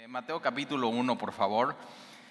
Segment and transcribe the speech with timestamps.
[0.00, 1.76] Eh, Mateo capítulo 1, por favor.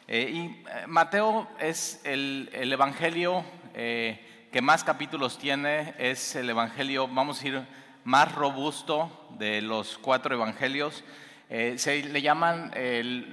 [0.07, 3.45] Eh, y eh, Mateo es el, el evangelio
[3.75, 7.67] que más capítulos tiene, es el evangelio, vamos a ir,
[8.05, 11.03] más robusto de los cuatro evangelios.
[11.47, 12.73] se le llaman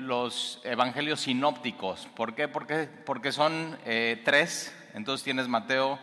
[0.00, 2.06] los evangelios sinópticos.
[2.14, 2.46] ¿Por qué?
[2.46, 3.78] Porque, porque son
[4.24, 4.76] tres.
[4.92, 5.98] Entonces tienes Mateo,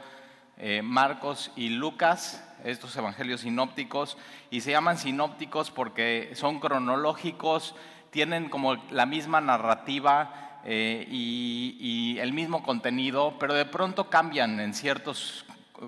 [0.81, 4.17] Marcos y Lucas, estos evangelios sinópticos,
[4.49, 7.75] y se llaman sinópticos porque son cronológicos,
[8.13, 14.73] tienen como la misma narrativa eh, y, el mismo contenido, pero de pronto cambian en
[14.75, 15.45] ciertas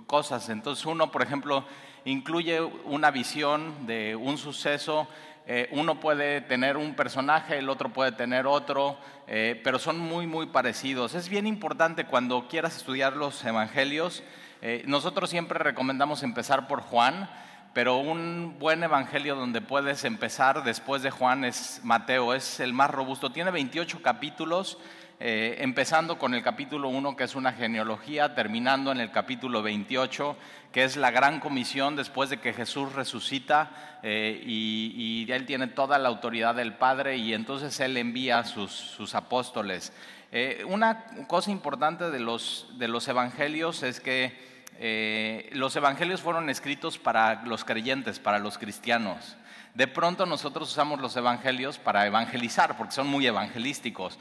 [0.07, 0.49] cosas.
[0.49, 1.63] Entonces uno, por ejemplo,
[2.03, 5.07] incluye una visión de un suceso,
[5.45, 10.25] eh, uno puede tener un personaje, el otro puede tener otro, eh, pero son muy,
[10.25, 11.13] muy parecidos.
[11.13, 14.23] Es bien importante cuando quieras estudiar los evangelios,
[14.87, 17.29] nosotros siempre recomendamos empezar por Juan,
[17.75, 22.89] pero un buen evangelio donde puedes empezar después de Juan es Mateo, es el más
[22.89, 23.33] robusto.
[23.33, 24.77] Tiene 28 capítulos,
[25.19, 30.37] eh, empezando con el capítulo 1, que es una genealogía, terminando en el capítulo 28,
[30.71, 35.97] que es la gran comisión después de que Jesús resucita eh, y, él tiene toda
[35.97, 39.91] la autoridad del Padre y entonces él envía a sus, apóstoles.
[40.31, 46.49] Eh, una cosa importante de los, de los evangelios es que eh, los evangelios fueron
[46.49, 49.37] escritos para los creyentes, para los cristianos.
[49.73, 54.17] De pronto nosotros usamos los evangelios para evangelizar, porque son muy evangelísticos.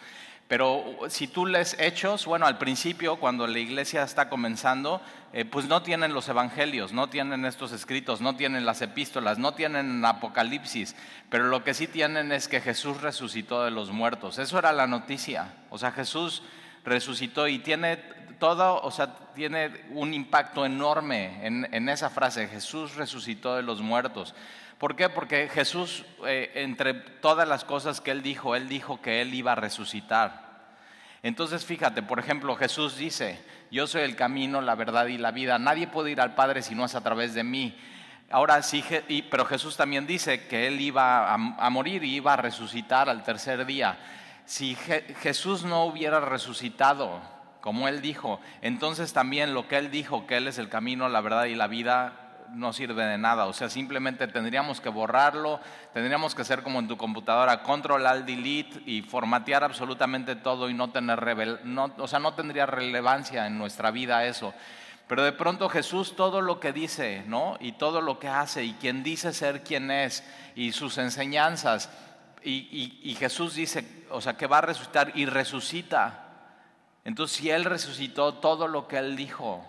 [0.49, 5.01] Pero si tú lees hechos, bueno, al principio, cuando la iglesia está comenzando,
[5.33, 9.55] eh, pues no tienen los evangelios, no tienen estos escritos, no tienen las epístolas, no
[9.55, 10.97] tienen Apocalipsis,
[11.31, 14.39] pero lo que sí tienen es que Jesús resucitó de los muertos.
[14.39, 15.55] Eso era la noticia.
[15.71, 16.43] O sea, Jesús
[16.85, 17.97] resucitó y tiene
[18.39, 24.35] todo, o sea, tiene un impacto enorme en, esa frase, Jesús resucitó de los muertos.
[24.79, 25.09] ¿Por qué?
[25.09, 29.53] Porque Jesús, eh, entre todas las cosas que él dijo, él dijo que él iba
[29.53, 30.45] a resucitar.
[31.23, 35.59] Entonces, fíjate, por ejemplo, Jesús dice, yo soy el camino, la verdad y la vida.
[35.59, 37.75] Nadie puede ir al Padre si no es a través de mí.
[38.31, 38.85] Ahora sí,
[39.31, 43.65] pero Jesús también dice que él iba a, morir y iba a resucitar al tercer
[43.65, 43.97] día.
[44.47, 47.21] Si Jesús no hubiera resucitado,
[47.61, 51.23] como Él dijo, entonces también lo que Él dijo, que Él es el camino, la
[51.23, 53.47] verdad y la vida, no sirve de nada.
[53.47, 55.61] O sea, simplemente tendríamos que borrarlo,
[55.93, 60.75] tendríamos que hacer como en tu computadora, control alt delete y formatear absolutamente todo y
[60.75, 64.55] no tener no, o sea, no tendría relevancia en nuestra vida eso.
[65.07, 67.59] Pero de pronto Jesús todo lo que dice, ¿no?
[67.61, 71.91] Y todo lo que hace y quien dice ser quien es y sus enseñanzas
[72.51, 76.25] y, y Jesús dice, o sea, que va a resucitar y resucita.
[77.05, 79.65] Entonces, si Él resucitó todo lo que Él dijo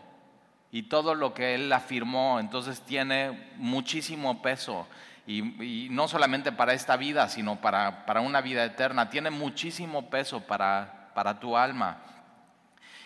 [0.72, 4.88] y todo lo que Él afirmó, entonces tiene muchísimo peso.
[5.28, 9.10] Y, no solamente para esta vida, sino para, para, una vida eterna.
[9.10, 11.98] Tiene muchísimo peso para, para tu alma.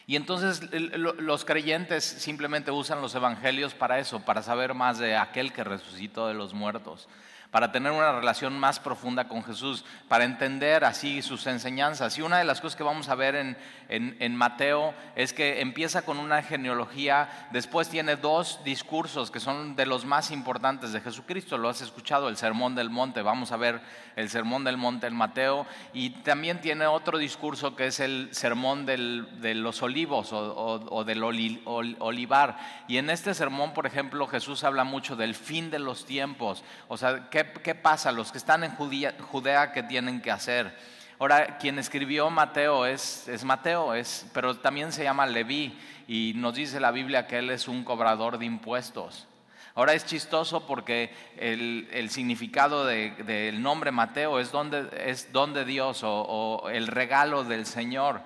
[0.06, 5.54] Y entonces los creyentes simplemente usan los evangelios para eso, para saber más de aquel
[5.54, 7.08] que resucitó de los muertos
[7.52, 12.18] para tener una relación más profunda con Jesús, para entender así sus enseñanzas.
[12.18, 13.58] Y una de las cosas que vamos a ver en,
[13.90, 19.88] en, Mateo es que empieza con una genealogía, después tiene dos discursos que son de
[19.88, 21.58] los más importantes de Jesucristo.
[21.58, 23.24] Lo has escuchado, el Sermón del Monte.
[23.24, 23.82] Vamos a ver
[24.16, 25.66] el Sermón del Monte en Mateo.
[25.92, 32.58] Y también tiene otro discurso que es el Sermón de los Olivos o, del olivar.
[32.88, 36.64] Y en este sermón, por ejemplo, Jesús habla mucho del fin de los tiempos.
[36.88, 37.30] O sea,
[37.64, 38.12] ¿qué, pasa?
[38.12, 40.76] Los que están en Judea, ¿qué tienen que hacer?
[41.20, 46.56] Ahora, quien escribió Mateo es, es Mateo, es, pero también se llama Leví y nos
[46.56, 49.28] dice la Biblia que él es un cobrador de impuestos.
[49.76, 55.54] Ahora es chistoso porque el, el significado del nombre Mateo es don de, es don
[55.54, 58.22] de Dios o, el regalo del Señor.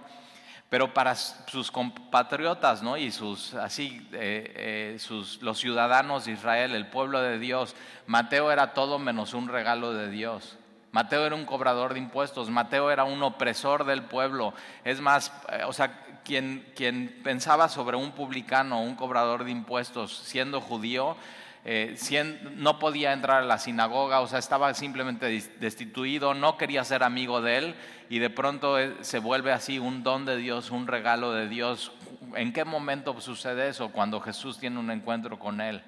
[0.73, 2.97] Pero para sus compatriotas ¿no?
[2.97, 7.75] y sus, así, eh, eh, sus, los ciudadanos de Israel, el pueblo de Dios,
[8.07, 10.57] Mateo era todo menos un regalo de Dios.
[10.91, 14.55] Mateo era un cobrador de impuestos, Mateo era un opresor del pueblo.
[14.83, 20.23] Es más, eh, o sea, quien, quien pensaba sobre un publicano, un cobrador de impuestos,
[20.25, 21.15] siendo judío,
[21.65, 21.95] eh,
[22.57, 25.27] no podía entrar a la sinagoga, o sea, estaba simplemente
[25.59, 27.75] destituido, no quería ser amigo de él
[28.09, 31.91] y de pronto eh, se vuelve así un don de Dios, un regalo de Dios.
[32.35, 33.89] ¿En qué momento sucede eso?
[33.89, 35.81] Cuando Jesús tiene un encuentro con él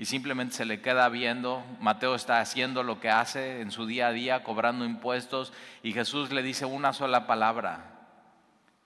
[0.00, 1.62] y simplemente se le queda viendo.
[1.78, 5.52] Mateo está haciendo lo que hace en su día a día, cobrando impuestos,
[5.82, 7.84] y Jesús le dice una sola palabra,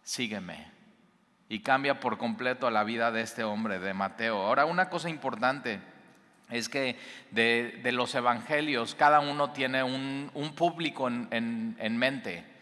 [0.03, 0.73] sígueme.
[1.49, 4.43] Y cambia por completo la vida de este hombre, de Mateo.
[4.43, 5.81] Ahora, una cosa importante,
[6.51, 6.97] es que
[7.31, 12.55] de, los evangelios cada uno tiene un, público en mente.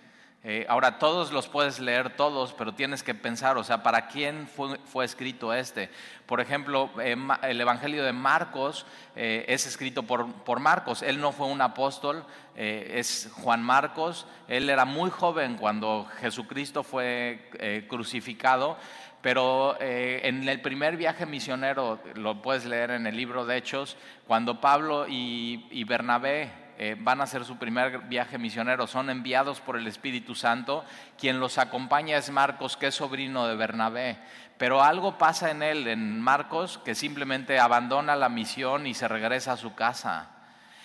[0.45, 4.49] Eh, ahora, todos los puedes leer todos, pero tienes que pensar, o sea, ¿para quién
[4.49, 5.89] fue, escrito este?
[6.27, 8.85] Por ejemplo, eh, el Evangelio de Marcos
[9.15, 11.03] eh, es escrito por, por, Marcos.
[11.03, 12.25] Él no fue un apóstol,
[12.57, 14.27] es Juan Marcos.
[14.49, 17.49] Él era muy joven cuando Jesucristo fue
[17.89, 18.77] crucificado,
[19.23, 23.97] pero en el primer viaje misionero, lo puedes leer en el libro de Hechos,
[24.27, 26.51] cuando Pablo y, y Bernabé
[26.85, 30.85] eh, van a hacer su primer viaje misionero, son enviados por el Espíritu Santo.
[31.17, 34.19] Quien los acompaña es Marcos, que es sobrino de Bernabé.
[34.59, 39.53] Pero algo pasa en él, en Marcos, que simplemente abandona la misión y se regresa
[39.53, 40.32] a su casa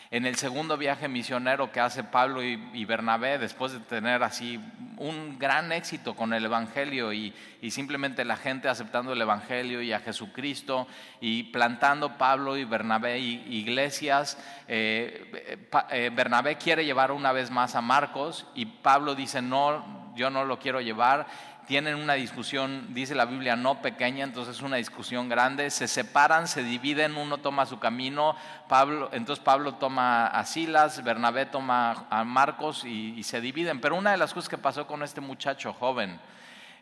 [0.09, 4.59] en el segundo viaje misionero que hace Pablo y, Bernabé, después de tener así
[4.98, 7.33] un gran éxito con el Evangelio y,
[7.69, 10.88] simplemente la gente aceptando el Evangelio y a Jesucristo
[11.19, 14.38] y plantando Pablo y Bernabé iglesias,
[14.69, 15.59] eh,
[15.92, 20.45] eh, Bernabé quiere llevar una vez más a Marcos y Pablo dice, no, yo no
[20.45, 21.27] lo quiero llevar
[21.67, 26.47] tienen una discusión, dice la Biblia, no pequeña, entonces es una discusión grande, se separan,
[26.47, 28.37] se dividen, uno toma su camino,
[28.69, 33.81] Pablo, entonces Pablo toma a Silas, Bernabé toma a Marcos y, se dividen.
[33.81, 36.21] Pero una de las cosas que pasó con este muchacho joven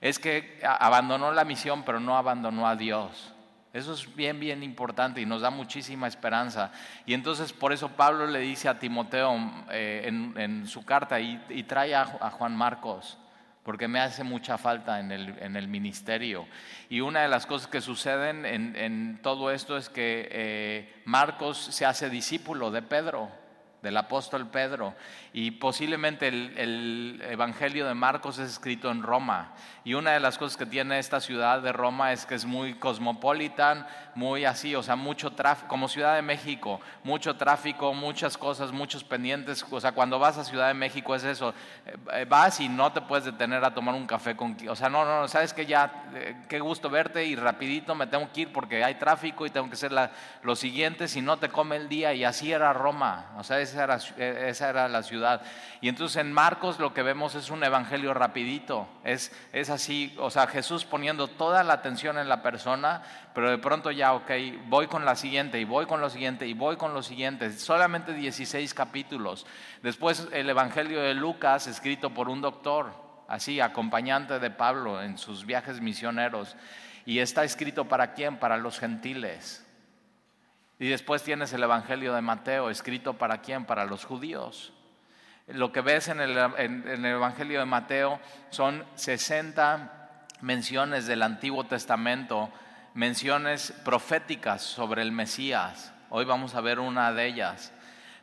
[0.02, 3.34] es que abandonó la misión, pero no abandonó a Dios.
[3.74, 6.72] Eso es bien, bien importante y nos da muchísima esperanza.
[7.08, 9.36] Y entonces por eso Pablo le dice a Timoteo
[9.72, 13.18] eh, en, su carta y, trae a Juan Marcos
[13.66, 16.46] porque me hace mucha falta en el, en el ministerio.
[16.88, 21.58] Y una de las cosas que suceden en, en todo esto es que eh, Marcos
[21.58, 23.45] se hace discípulo de Pedro
[23.86, 24.96] del apóstol Pedro.
[25.32, 29.54] Y posiblemente el, Evangelio de Marcos es escrito en Roma.
[29.84, 32.74] Y una de las cosas que tiene esta ciudad de Roma es que es muy
[32.74, 33.86] cosmopolitan,
[34.16, 39.04] muy así, o sea, mucho tráfico, como Ciudad de México, mucho tráfico, muchas cosas, muchos
[39.04, 39.64] pendientes.
[39.70, 41.54] O sea, cuando vas a Ciudad de México es eso,
[42.14, 44.58] eh, vas y no te puedes detener a tomar un café con...
[44.68, 48.32] O sea, no, no, sabes que ya, eh, qué gusto verte y rapidito me tengo
[48.32, 50.12] que ir porque hay tráfico y tengo que hacer la,
[50.42, 52.14] lo siguiente, si no te come el día.
[52.14, 53.34] Y así era Roma.
[53.38, 55.42] O sea, es esa era, la ciudad.
[55.82, 60.30] Y entonces en Marcos lo que vemos es un evangelio rapidito, es, es así, o
[60.30, 64.32] sea, Jesús poniendo toda la atención en la persona, pero de pronto ya, ok,
[64.68, 68.14] voy con la siguiente y voy con lo siguiente y voy con lo siguiente, solamente
[68.14, 69.46] 16 capítulos.
[69.84, 75.46] Después el evangelio de Lucas, escrito por un doctor, así, acompañante de Pablo en sus
[75.46, 76.56] viajes misioneros.
[77.06, 78.38] Y está escrito para quién?
[78.38, 79.65] Para los gentiles.
[80.80, 83.66] Y después tienes el Evangelio de Mateo, escrito para quién?
[83.66, 84.74] Para los judíos.
[85.48, 88.20] Lo que ves en el, Evangelio de Mateo
[88.50, 92.50] son 60 menciones del Antiguo Testamento,
[92.94, 95.94] menciones proféticas sobre el Mesías.
[96.10, 97.72] Hoy vamos a ver una de ellas.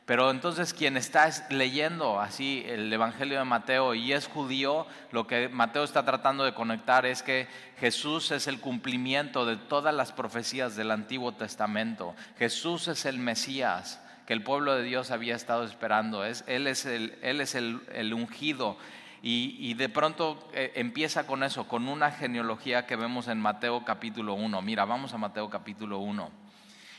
[0.05, 5.49] Pero entonces quien está leyendo así el Evangelio de Mateo y es judío, lo que
[5.49, 7.47] Mateo está tratando de conectar es que
[7.79, 12.17] Jesús es el cumplimiento de todas las profecías del Antiguo Testamento.
[12.37, 16.25] Jesús es el Mesías que el pueblo de Dios había estado esperando.
[16.25, 18.79] Es, él es el, él es el, ungido.
[19.25, 24.35] Y, de pronto eh, empieza con eso, con una genealogía que vemos en Mateo capítulo
[24.35, 24.63] 1.
[24.63, 26.42] Mira, vamos a Mateo capítulo 1.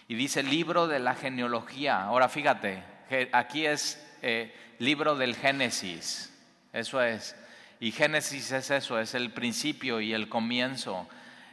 [0.07, 2.03] Y dice libro de la genealogía.
[2.03, 2.83] Ahora fíjate,
[3.31, 6.33] aquí es eh, libro del Génesis,
[6.71, 7.35] eso es.
[7.79, 11.07] Y Génesis es eso, es el principio y el comienzo.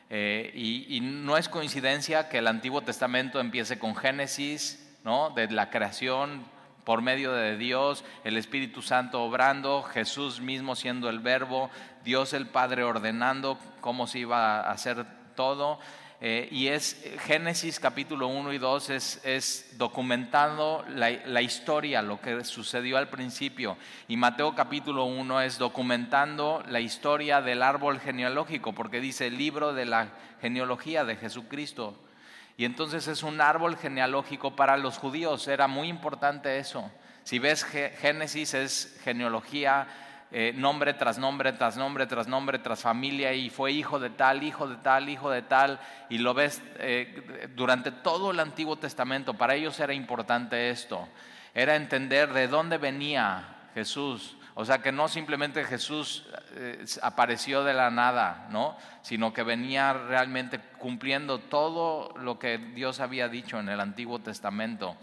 [0.08, 5.30] Eh, y, no es coincidencia que el Antiguo Testamento empiece con Génesis, ¿no?
[5.30, 6.44] De la creación
[6.84, 11.70] por medio de Dios, el Espíritu Santo obrando, Jesús mismo siendo el Verbo,
[12.04, 15.78] Dios el Padre ordenando cómo se iba a hacer todo.
[16.22, 22.44] Eh, y es Génesis capítulo 1 y 2 es, es documentando la, historia, lo que
[22.44, 23.78] sucedió al principio.
[24.06, 29.72] Y Mateo capítulo 1 es documentando la historia del árbol genealógico, porque dice el libro
[29.72, 30.08] de la
[30.42, 31.98] genealogía de Jesucristo.
[32.58, 36.90] Y entonces es un árbol genealógico para los judíos, era muy importante eso.
[37.24, 39.86] Si ves Génesis es genealogía
[40.32, 44.42] eh, nombre tras nombre, tras nombre, tras nombre, tras familia, y fue hijo de tal,
[44.42, 49.34] hijo de tal, hijo de tal, y lo ves eh, durante todo el Antiguo Testamento.
[49.34, 51.08] Para ellos era importante esto,
[51.54, 54.36] era entender de dónde venía Jesús.
[54.54, 58.76] O sea, que no simplemente Jesús eh, apareció de la nada, ¿no?
[59.00, 64.96] Sino que venía realmente cumpliendo todo lo que Dios había dicho en el Antiguo Testamento.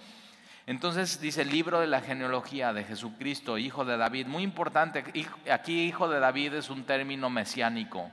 [0.67, 4.27] Entonces dice el libro de la genealogía de Jesucristo, hijo de David.
[4.27, 5.03] Muy importante,
[5.51, 8.11] aquí hijo de David es un término mesiánico,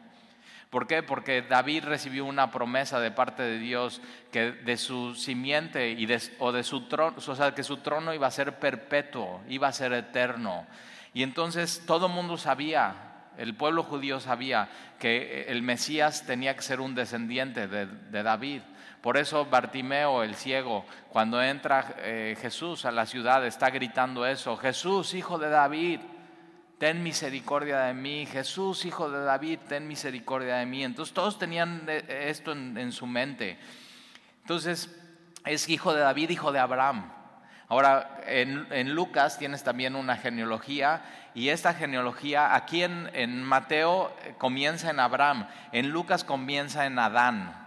[0.74, 1.04] ¿Por qué?
[1.04, 4.00] Porque David recibió una promesa de parte de Dios
[4.32, 6.08] que de su simiente y
[6.40, 9.72] o de su trono, o sea, que su trono iba a ser perpetuo, iba a
[9.72, 10.66] ser eterno.
[11.12, 12.96] Y entonces todo el mundo sabía,
[13.38, 14.68] el pueblo judío sabía
[14.98, 18.62] que el Mesías tenía que ser un descendiente de, David.
[19.04, 24.56] Por eso Bartimeo, el ciego, cuando entra eh, Jesús a la ciudad, está gritando eso,
[24.56, 26.00] Jesús, hijo de David,
[26.78, 30.82] ten misericordia de mí, Jesús, hijo de David, ten misericordia de mí.
[30.82, 33.58] Entonces todos tenían eh, esto en, su mente.
[34.40, 34.88] Entonces
[35.44, 37.12] es hijo de David, hijo de Abraham.
[37.68, 41.02] Ahora, en, Lucas tienes también una genealogía
[41.34, 47.63] y esta genealogía aquí en, Mateo eh, comienza en Abraham, en Lucas comienza en Adán.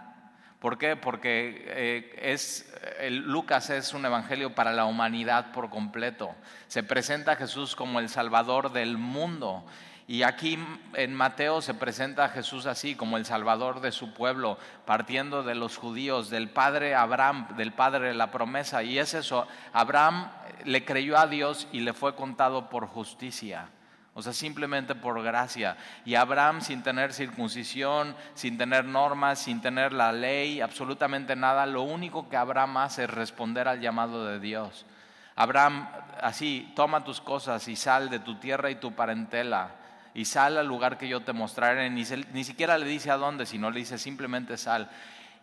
[0.58, 0.96] ¿Por qué?
[0.96, 2.72] Porque eh, es,
[3.10, 6.34] Lucas es un evangelio para la humanidad por completo.
[6.66, 9.64] Se presenta a Jesús como el Salvador del mundo.
[10.08, 10.58] Y aquí
[10.94, 15.54] en Mateo se presenta a Jesús así, como el Salvador de su pueblo, partiendo de
[15.54, 18.82] los judíos, del padre Abraham, del padre de la promesa.
[18.82, 20.30] Y es eso, Abraham
[20.64, 23.68] le creyó a Dios y le fue contado por justicia.
[24.18, 25.76] O sea, simplemente por gracia.
[26.04, 31.82] Y Abraham sin tener circuncisión, sin tener normas, sin tener la ley, absolutamente nada, lo
[31.82, 34.86] único que Abraham hace es responder al llamado de Dios.
[35.36, 35.88] Abraham,
[36.20, 39.76] así, toma tus cosas y sal de tu tierra y tu parentela
[40.14, 41.88] y sal al lugar que yo te mostraré.
[41.88, 44.90] Ni, ni siquiera le dice a dónde, sino le dice simplemente sal.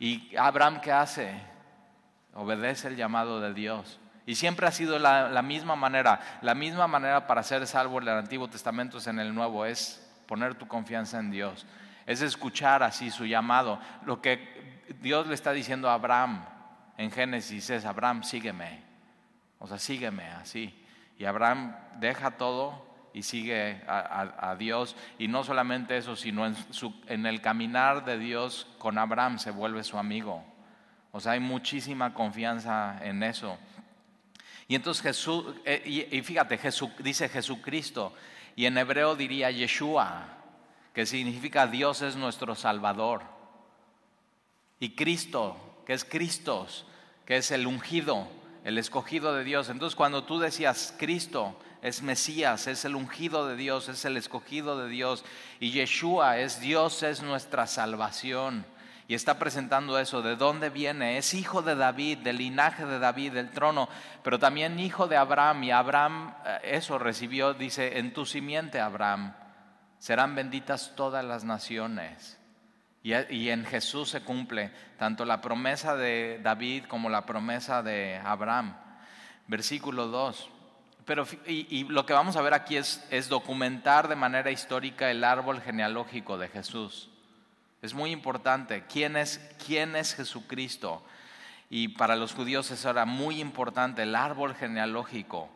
[0.01, 1.33] ¿Y Abraham qué hace?
[2.33, 4.01] Obedece el llamado de Dios.
[4.25, 6.19] Y siempre ha sido la, misma manera.
[6.41, 10.01] La misma manera para ser salvo en el Antiguo Testamento es en el Nuevo, es
[10.25, 11.65] poner tu confianza en Dios.
[12.07, 13.79] Es escuchar así su llamado.
[14.05, 16.43] Lo que Dios le está diciendo a Abraham
[16.97, 18.81] en Génesis es, Abraham, sígueme.
[19.59, 20.73] O sea, sígueme así.
[21.19, 24.95] Y Abraham deja todo y sigue a, Dios.
[25.19, 26.55] Y no solamente eso, sino en,
[27.07, 30.43] en el caminar de Dios con Abraham se vuelve su amigo.
[31.11, 33.57] O sea, hay muchísima confianza en eso.
[34.67, 38.13] Y entonces Jesús, eh, y, fíjate, Jesús, dice Jesucristo,
[38.55, 40.27] y en hebreo diría Yeshua,
[40.93, 43.21] que significa Dios es nuestro Salvador.
[44.79, 46.85] Y Cristo, que es Cristos,
[47.25, 48.27] que es el ungido,
[48.63, 49.69] el escogido de Dios.
[49.69, 54.81] Entonces cuando tú decías Cristo es Mesías, es el ungido de Dios, es el escogido
[54.81, 55.23] de Dios,
[55.59, 58.65] y Yeshua es Dios, es nuestra salvación
[59.07, 61.17] y está presentando eso, de dónde viene.
[61.17, 63.87] Es hijo de David, del linaje de David, del trono,
[64.23, 65.63] pero también hijo de Abraham.
[65.63, 69.33] Y Abraham eh, eso recibió, dice, en tu simiente, Abraham,
[69.99, 72.39] serán benditas todas las naciones.
[73.03, 78.75] Y, en Jesús se cumple tanto la promesa de David como la promesa de Abraham.
[79.45, 80.49] Versículo 2.
[81.05, 85.61] Pero, y, lo que vamos a ver aquí es documentar de manera histórica el árbol
[85.61, 87.11] genealógico de Jesús.
[87.81, 88.83] Es muy importante.
[88.91, 91.03] ¿Quién es, quién es Jesucristo?
[91.69, 95.49] Y para los judíos eso era muy importante, el árbol genealógico.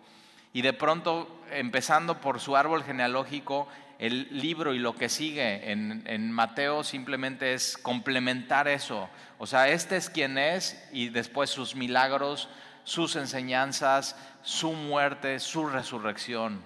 [0.53, 3.67] Y de pronto, empezando por su árbol genealógico,
[3.99, 9.09] el libro y lo que sigue en, en, Mateo simplemente es complementar eso.
[9.37, 12.49] O sea, este es quien es y después sus milagros,
[12.85, 16.61] sus enseñanzas, su muerte, su resurrección.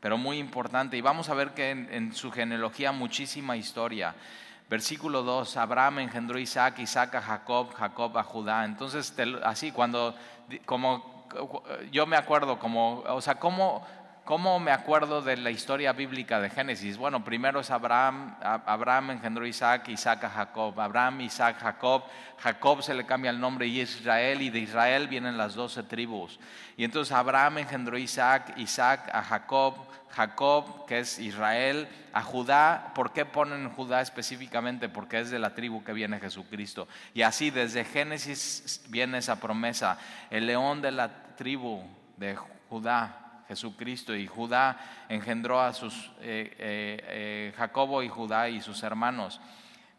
[0.00, 0.96] Pero muy importante.
[0.96, 4.14] Y vamos a ver que en, en su genealogía muchísima historia.
[4.68, 8.64] Versículo 2, Abraham engendró a Isaac, Isaac a Jacob, Jacob a Judá.
[8.64, 10.14] Entonces, así, cuando,
[10.64, 11.26] como,
[11.92, 13.86] yo me acuerdo, como, o sea, ¿cómo,
[14.26, 16.96] ¿cómo me acuerdo de la historia bíblica de Génesis?
[16.98, 22.02] Bueno, primero es Abraham, Abraham engendró a Isaac, Isaac a Jacob, Abraham, Isaac, Jacob,
[22.38, 25.84] Jacob se le cambia el nombre y es Israel, y de Israel vienen las doce
[25.84, 26.40] tribus.
[26.76, 29.76] Y entonces Abraham engendró a Isaac, Isaac a Jacob,
[30.10, 32.90] Jacob, que es Israel, a Judá.
[32.96, 34.88] ¿Por qué ponen Judá específicamente?
[34.88, 36.88] Porque es de la tribu que viene Jesucristo.
[37.14, 39.98] Y así desde Génesis viene esa promesa.
[40.30, 41.80] El león de la tribu
[42.16, 42.36] de
[42.68, 48.82] Judá, Jesucristo, y Judá engendró a sus, eh, eh, eh, Jacobo y Judá y sus
[48.82, 49.40] hermanos.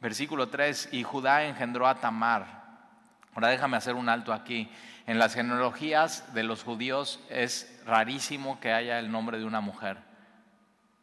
[0.02, 2.66] Versículo 3, y Judá engendró a Tamar.
[3.34, 4.70] Ahora déjame hacer un alto aquí.
[5.06, 10.07] En las genealogías de los judíos es rarísimo que haya el nombre de una mujer.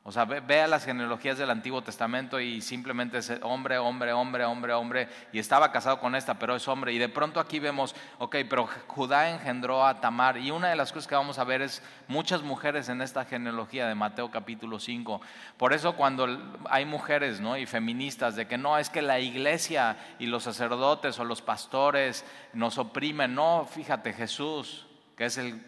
[0.07, 4.75] O sea, vea las genealogías del Antiguo Testamento y simplemente es hombre, hombre, hombre, hombre,
[4.75, 6.93] hombre, y estaba casado con esta, pero es hombre.
[6.93, 10.37] Y de pronto aquí vemos, ok, pero Judá engendró a Tamar.
[10.37, 13.89] Y una de las cosas que vamos a ver es muchas mujeres en esta genealogía
[13.89, 15.23] de Mateo capítulo 5.
[15.57, 16.29] Por eso cuando
[16.69, 17.57] hay mujeres ¿no?
[17.57, 22.27] y feministas de que no, es que la iglesia y los sacerdotes o los pastores
[22.53, 25.65] nos oprimen, no, fíjate, Jesús, que es el,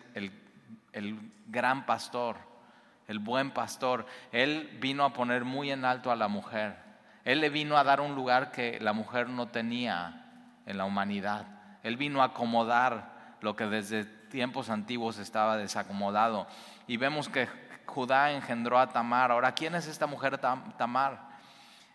[0.93, 2.46] el gran pastor
[3.09, 6.77] el buen pastor, él vino a poner muy en alto a la mujer.
[7.25, 10.25] Él le vino a dar un lugar que la mujer no tenía
[10.67, 11.47] en la humanidad.
[11.83, 16.47] Él vino a acomodar lo que desde tiempos antiguos estaba desacomodado.
[16.87, 17.49] Y vemos que
[17.87, 19.31] Judá engendró a Tamar.
[19.31, 21.29] Ahora, ¿quién es esta mujer Tamar?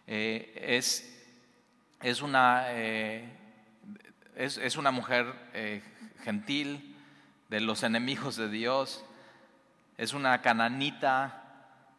[0.08, 1.08] Eh, es,
[2.02, 3.30] es, una, eh,
[4.36, 5.84] es, una mujer eh,
[6.24, 6.98] gentil
[7.50, 9.06] de los enemigos de Dios,
[10.02, 11.44] es una cananita.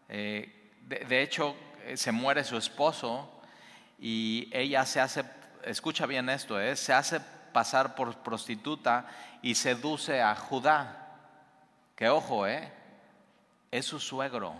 [0.08, 1.54] de hecho,
[1.94, 3.30] se muere su esposo
[4.00, 5.24] y ella se hace,
[5.62, 6.74] escucha bien esto, ¿eh?
[6.74, 7.20] se hace
[7.52, 9.06] pasar por prostituta
[9.40, 10.98] y seduce a Judá.
[11.94, 12.72] Que ojo, ¿eh?
[13.70, 14.56] es su suegro.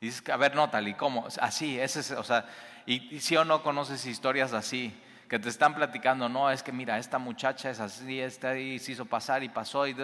[0.00, 1.28] Y a ver, nótale, ¿cómo?
[1.40, 2.44] Así, ese es, o sea,
[2.86, 4.92] y, si o no conoces historias así,
[5.30, 8.90] que te están platicando, no, es que mira, esta muchacha es así, esta ahí se
[8.90, 9.94] hizo pasar y pasó, y,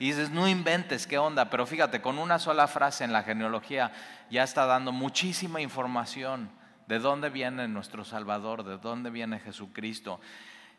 [0.00, 1.48] y, dices, no inventes, ¿qué onda?
[1.50, 3.92] Pero fíjate, con una sola frase en la genealogía
[4.28, 6.50] ya está dando muchísima información
[6.88, 10.20] de dónde viene nuestro Salvador, de dónde viene Jesucristo.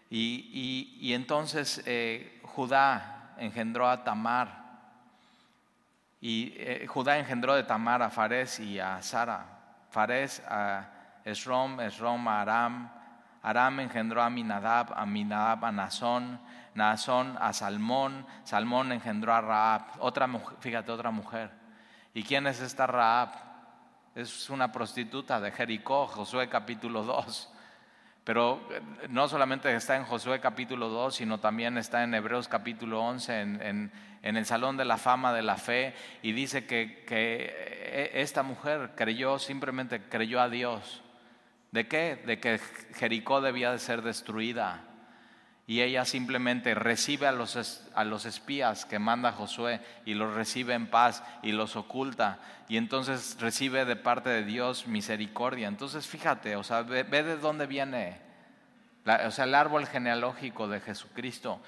[0.09, 4.63] Y, entonces eh, Judá engendró a Tamar,
[6.19, 9.45] y eh, Judá engendró de Tamar a Fares y a Sara,
[9.91, 10.89] Fares a
[11.23, 12.92] Esrom, Esrom a Aram,
[13.43, 16.39] Aram engendró a Minadab, a Minadab a Nazón,
[16.75, 21.51] Nazón a Salmón, Salmón engendró a Raab, otra fíjate, otra mujer.
[22.13, 23.29] ¿Y quién es esta Raab?
[24.15, 27.49] Es una prostituta de Jericó, Josué capítulo 2.
[28.23, 33.01] Pero eh, no solamente está en Josué capítulo 2, sino también está en Hebreos capítulo
[33.01, 37.51] 11, en, en, el Salón de la Fama de la Fe, y dice que, que
[37.51, 41.02] eh, esta mujer creyó, simplemente creyó a Dios.
[41.73, 42.21] ¿De qué?
[42.23, 42.59] De que
[42.93, 44.81] Jericó debía de ser destruida
[45.65, 50.75] y ella simplemente recibe a los, a los espías que manda Josué y los recibe
[50.75, 52.37] en paz y los oculta
[52.69, 55.67] y entonces recibe de parte de Dios misericordia.
[55.67, 58.21] Entonces fíjate, o sea, ve, de dónde viene,
[59.25, 61.59] o sea, el árbol genealógico de Jesucristo.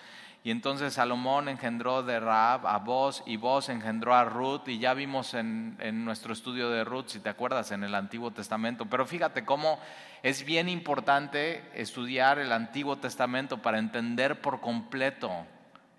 [0.46, 4.94] Y entonces Salomón engendró de Raab a Boz y Boz engendró a Ruth y ya
[4.94, 8.86] vimos en, en, nuestro estudio de Ruth, si te acuerdas, en el Antiguo Testamento.
[8.86, 9.80] Pero fíjate cómo
[10.22, 15.32] es bien importante estudiar el Antiguo Testamento para entender por completo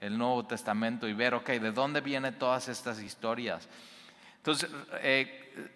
[0.01, 3.69] el Nuevo Testamento y ver, ok, ¿de dónde vienen todas estas historias?
[4.37, 4.71] Entonces,
[5.03, 5.75] eh,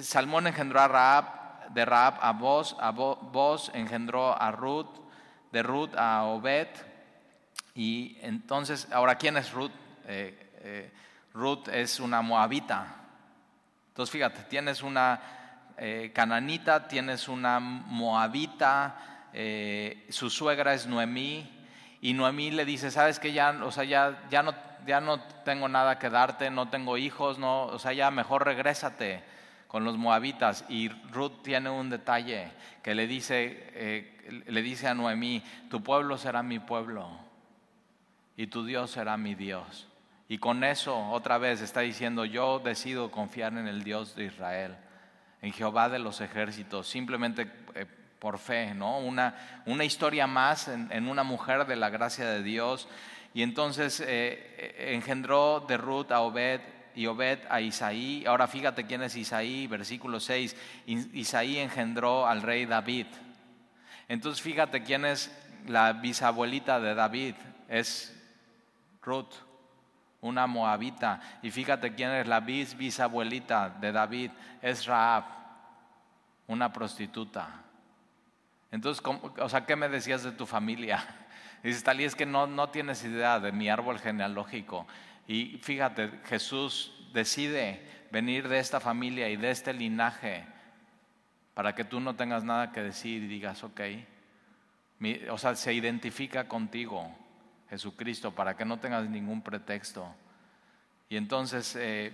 [0.00, 4.90] Salmón engendró a Raab, de Raab a Boz, a Boz engendró a Ruth,
[5.52, 6.66] de Ruth a Obed
[7.74, 9.70] y entonces, ahora, ¿quién es Ruth?
[10.06, 10.92] Eh, eh,
[11.32, 12.96] Ruth es una moabita.
[13.88, 15.20] Entonces, fíjate, tienes una
[15.78, 19.08] eh, cananita, tienes una moabita,
[20.10, 21.50] su suegra es Noemí,
[22.02, 24.54] y Noemí le dice, sabes que ya, o sea, ya, ya, no,
[24.86, 29.22] ya no tengo nada que darte, no tengo hijos, no, o sea, ya mejor regrésate
[29.68, 30.66] con los moabitas.
[30.68, 32.50] Y Ruth tiene un detalle
[32.82, 34.12] que le dice,
[34.46, 37.31] le dice a Noemí, tu pueblo será mi pueblo
[38.36, 39.88] y tu Dios será mi Dios.
[40.28, 44.76] Y con eso otra vez está diciendo, yo decido confiar en el Dios de Israel,
[45.42, 47.86] en Jehová de los ejércitos, simplemente eh,
[48.18, 48.98] por fe, ¿no?
[48.98, 52.88] Una, una historia más en, una mujer de la gracia de Dios.
[53.34, 56.60] Y entonces eh, eh, engendró de Ruth a Obed
[56.94, 58.24] y Obed a Isaí.
[58.26, 60.56] Ahora fíjate quién es Isaí, versículo 6.
[60.86, 63.06] Isaí engendró al rey David.
[64.08, 65.30] Entonces fíjate quién es
[65.66, 67.34] la bisabuelita de David.
[67.68, 68.16] Es
[69.02, 69.34] Ruth,
[70.20, 71.20] una moabita.
[71.42, 74.30] Y fíjate quién es la bis bisabuelita de David,
[74.62, 75.24] es Raab,
[76.46, 77.62] una prostituta.
[78.70, 79.04] Entonces,
[79.38, 81.04] o sea, ¿qué me decías de tu familia?
[81.62, 84.86] Dices, Talí, es que no, no tienes idea de mi árbol genealógico.
[85.28, 90.44] Y fíjate, Jesús decide venir de esta familia y de este linaje
[91.54, 93.80] para que tú no tengas nada que decir y digas, ok,
[95.30, 97.14] o sea, se identifica contigo.
[97.72, 100.06] Jesucristo para que no tengas ningún pretexto.
[101.08, 102.12] Y entonces eh,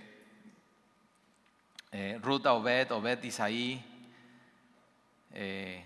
[1.91, 3.83] eh, Obed, Obed Isaí,
[5.33, 5.83] eh,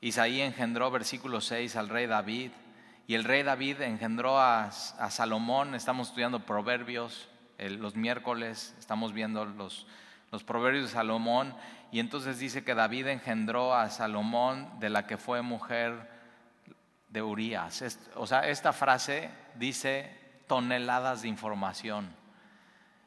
[0.00, 2.52] Isaí engendró, versículo 6, al rey David,
[3.08, 9.88] y el rey David engendró a, Salomón, estamos estudiando proverbios, los miércoles estamos viendo los,
[10.30, 11.56] los proverbios de Salomón,
[11.90, 16.15] y entonces dice que David engendró a Salomón de la que fue mujer
[17.08, 17.82] de Urias.
[18.14, 20.10] O sea, esta frase dice
[20.46, 22.08] toneladas de información.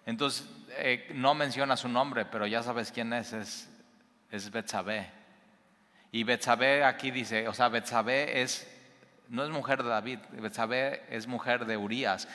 [0.05, 3.69] Entonces, eh, no menciona su nombre, pero ya sabes quién es, es,
[4.31, 5.11] es Betsabé.
[6.11, 8.67] Y Betsabé aquí dice, o sea, Betsabé es,
[9.27, 12.27] no es mujer de David, Betsabé es mujer de Urias,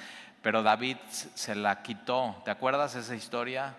[0.43, 2.41] pero David se la quitó.
[2.45, 3.75] ¿Te acuerdas esa historia?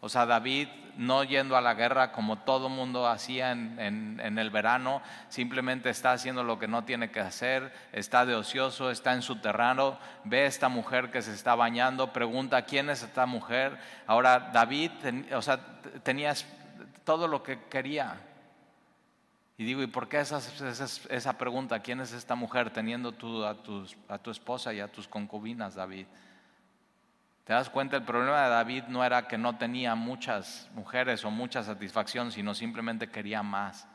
[0.00, 5.00] O sea, David no yendo a la guerra como todo mundo hacía en, el verano,
[5.28, 9.36] simplemente está haciendo lo que no tiene que hacer, está de ocioso, está en su
[9.36, 13.78] terreno, ve a esta mujer que se está bañando, pregunta quién es esta mujer.
[14.06, 14.90] Ahora David,
[15.34, 15.60] o sea,
[16.02, 16.34] tenía
[17.04, 18.20] todo lo que quería.
[19.56, 20.40] Y digo, ¿y por qué esa,
[21.10, 21.80] esa, pregunta?
[21.80, 23.56] ¿Quién es esta mujer teniendo tú a,
[24.08, 26.06] a tu esposa y a tus concubinas, David?
[27.48, 27.96] ¿Te das cuenta?
[27.96, 32.54] El problema de David no era que no tenía muchas mujeres o mucha satisfacción, sino
[32.54, 33.88] simplemente quería más.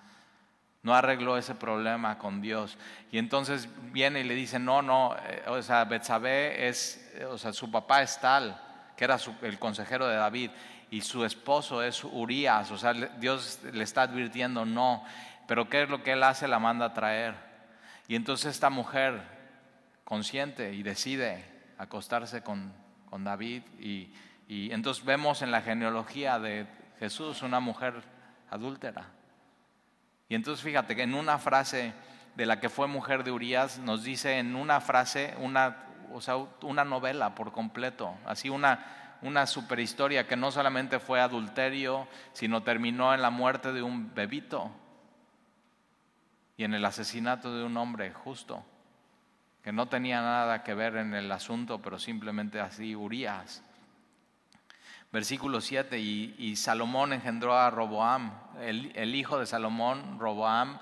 [0.81, 2.79] No arregló ese problema con Dios.
[3.11, 7.53] Y entonces viene y le dice, no, no, eh, o sea, Betsabé es, o sea,
[7.53, 8.59] su papá es tal,
[8.97, 10.49] que era el consejero de David,
[10.89, 15.05] y su esposo es Urias, o sea, Dios le está advirtiendo, no,
[15.47, 16.47] pero ¿qué es lo que él hace?
[16.47, 17.35] La manda a traer.
[18.07, 19.21] Y entonces esta mujer
[20.05, 21.45] consciente y decide
[21.77, 22.81] acostarse con
[23.13, 24.11] con David y,
[24.47, 26.65] entonces vemos en la genealogía de
[26.97, 28.01] Jesús una mujer
[28.49, 29.05] adúltera.
[30.29, 31.93] Y entonces fíjate que en una frase
[32.35, 35.77] de la que fue mujer de Urias nos dice en una frase una,
[36.11, 42.07] o sea, una novela por completo, así una, una superhistoria que no solamente fue adulterio,
[42.33, 44.71] sino terminó en la muerte de un bebito
[46.57, 48.65] y en el asesinato de un hombre justo
[49.63, 53.63] que no tenía nada que ver en el asunto, pero simplemente así Urias.
[55.11, 60.79] Versículo 7, y, Salomón engendró a Roboam, el, hijo de Salomón, Roboam,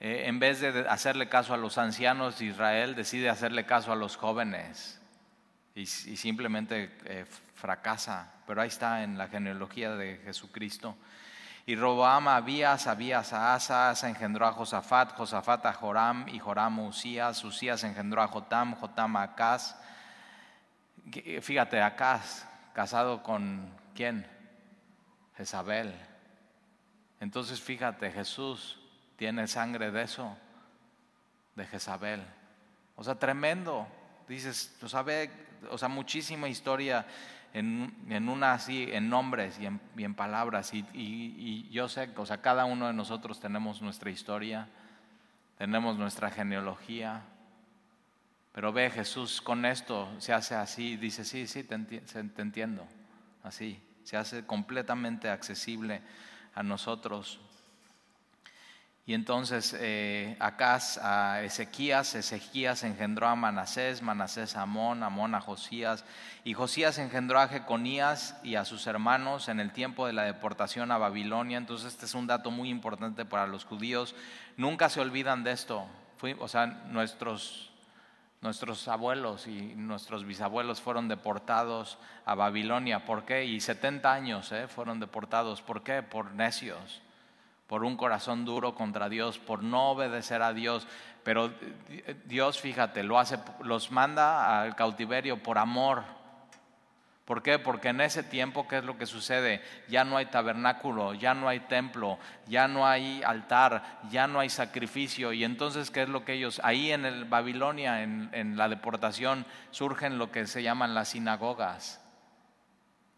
[0.00, 3.96] eh, en vez de hacerle caso a los ancianos de Israel, decide hacerle caso a
[3.96, 5.00] los jóvenes
[5.74, 8.32] y, simplemente eh, fracasa.
[8.46, 10.96] Pero ahí está en la genealogía de Jesucristo.
[11.68, 16.80] Y Roboam a Abías, Abías a Asa, engendró a Josafat, Josafat a Joram y Joram
[16.80, 19.76] a Usías, Usías engendró a Jotam, Jotam a Acaz.
[21.42, 24.26] Fíjate, Acaz, casado con quién?
[25.36, 25.94] Jezabel.
[27.20, 28.80] Entonces fíjate, Jesús
[29.16, 30.38] tiene sangre de eso,
[31.54, 32.26] de Jezabel.
[32.96, 33.86] O sea, tremendo.
[34.26, 35.04] Dices, o sea,
[35.68, 37.04] o sea, muchísima historia
[37.52, 40.74] en, en una así, en nombres y en, en palabras.
[40.74, 44.68] Y, y, yo sé, o sea, cada uno de nosotros tenemos nuestra historia,
[45.56, 47.22] tenemos nuestra genealogía.
[48.52, 51.74] Pero ve, Jesús con esto se hace así, dice, sí, sí, te
[52.42, 52.86] entiendo,
[53.42, 56.02] así, se hace completamente accesible
[56.54, 57.40] a nosotros.
[59.08, 66.04] Y entonces eh, a Ezequías, Ezequías engendró a Manasés, Manasés a Amón, Amón a Josías,
[66.44, 70.92] y Josías engendró a Jeconías y a sus hermanos en el tiempo de la deportación
[70.92, 71.56] a Babilonia.
[71.56, 74.14] Entonces este es un dato muy importante para los judíos.
[74.58, 75.86] Nunca se olvidan de esto.
[76.38, 77.70] o sea, nuestros,
[78.42, 83.06] nuestros abuelos y nuestros bisabuelos fueron deportados a Babilonia.
[83.06, 83.46] ¿Por qué?
[83.46, 85.62] Y 70 años eh, fueron deportados.
[85.62, 86.02] ¿Por qué?
[86.02, 87.00] Por necios
[87.68, 90.88] por un corazón duro contra Dios, por no obedecer a Dios.
[91.22, 91.52] Pero
[92.24, 96.02] Dios, fíjate, lo hace, los manda al cautiverio por amor.
[97.26, 97.58] ¿Por qué?
[97.58, 99.62] Porque en ese tiempo, ¿qué es lo que sucede?
[99.86, 104.48] Ya no hay tabernáculo, ya no hay templo, ya no hay altar, ya no hay
[104.48, 105.34] sacrificio.
[105.34, 109.44] Y entonces, ¿qué es lo que ellos, ahí en el Babilonia, en, en la deportación,
[109.72, 112.02] surgen lo que se llaman las sinagogas,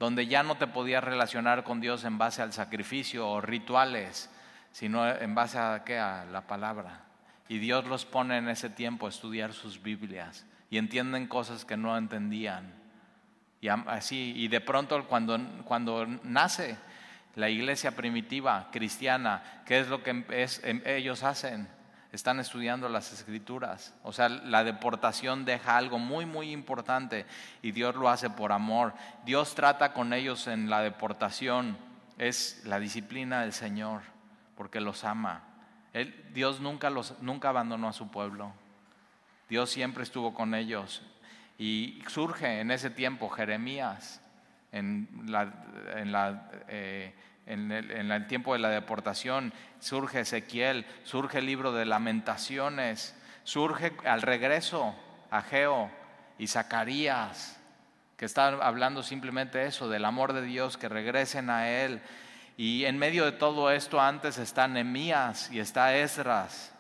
[0.01, 4.29] donde ya no te podías relacionar con Dios en base al sacrificio o rituales,
[4.73, 5.99] sino en base a qué?
[5.99, 7.05] A la palabra.
[7.49, 11.77] Y Dios los pone en ese tiempo a estudiar sus Biblias y entienden cosas que
[11.77, 12.73] no entendían.
[13.61, 16.79] Y así, y de pronto cuando, cuando nace
[17.35, 21.69] la iglesia primitiva cristiana, ¿qué es lo que es, em, ellos hacen?
[22.13, 23.95] Están estudiando las escrituras.
[24.03, 27.27] O sea, la deportación deja algo muy, muy importante
[27.63, 28.95] y Dios lo hace por amor.
[29.25, 31.77] Dios trata con ellos en la deportación.
[32.19, 34.10] Es la disciplina del Señor
[34.61, 35.43] porque los ama.
[36.35, 38.53] Dios nunca, los, nunca abandonó a su pueblo.
[39.49, 41.01] Dios siempre estuvo con ellos.
[41.57, 44.21] Y surge en ese tiempo Jeremías,
[44.71, 45.51] en, la,
[45.97, 47.15] en, la, eh,
[47.47, 54.21] en, el, tiempo de la deportación, surge Ezequiel, surge el libro de lamentaciones, surge al
[54.21, 54.95] regreso
[55.31, 55.91] Ageo
[56.37, 57.59] y Zacarías,
[58.19, 62.03] que están hablando simplemente eso, del amor de Dios, que regresen a Él
[62.61, 66.75] y en medio de todo esto antes está Nemías y está Esdras,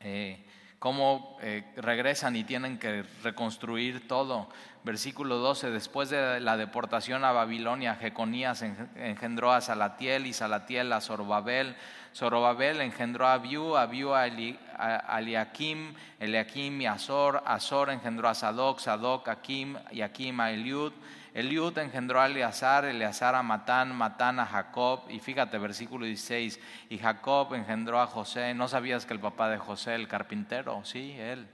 [0.00, 0.42] eh,
[0.78, 4.48] cómo eh, regresan y tienen que reconstruir todo.
[4.84, 11.00] Versículo 12, después de la deportación a Babilonia, Jeconías engendró a Salatiel y Salatiel a
[11.00, 11.74] Zorobabel.
[12.14, 19.26] Zorobabel engendró a Abiú, Abiú a, Eliakim, Eliakim y Azor, Azor engendró a Sadoc, Sadoc
[19.28, 20.92] a Kim y Akim a Eliud.
[21.32, 25.00] Eliud engendró a Eleazar, Eleazar a Matán, Matán a Jacob.
[25.08, 26.60] Y fíjate, versículo 16.
[26.90, 28.52] Y Jacob engendró a José.
[28.52, 30.84] ¿No sabías que el papá de José, el carpintero?
[30.84, 31.48] Sí, él.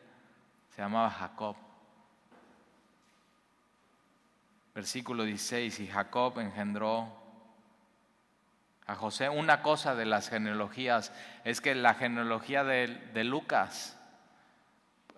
[0.74, 1.69] Se llamaba Jacob.
[4.74, 5.80] Versículo 16.
[5.80, 7.08] Y Jacob engendró
[8.86, 9.28] a José.
[9.28, 11.12] Una cosa de las genealogías
[11.44, 13.98] es que la genealogía de, Lucas,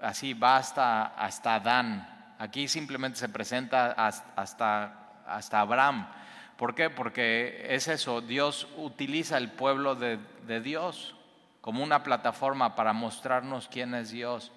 [0.00, 2.34] así va hasta, hasta Adán.
[2.38, 6.08] Aquí simplemente se presenta hasta, hasta Abraham.
[6.56, 6.90] ¿Por qué?
[6.90, 11.16] Porque es eso, Dios utiliza el pueblo de, de Dios
[11.60, 14.52] como una plataforma para mostrarnos quién es Dios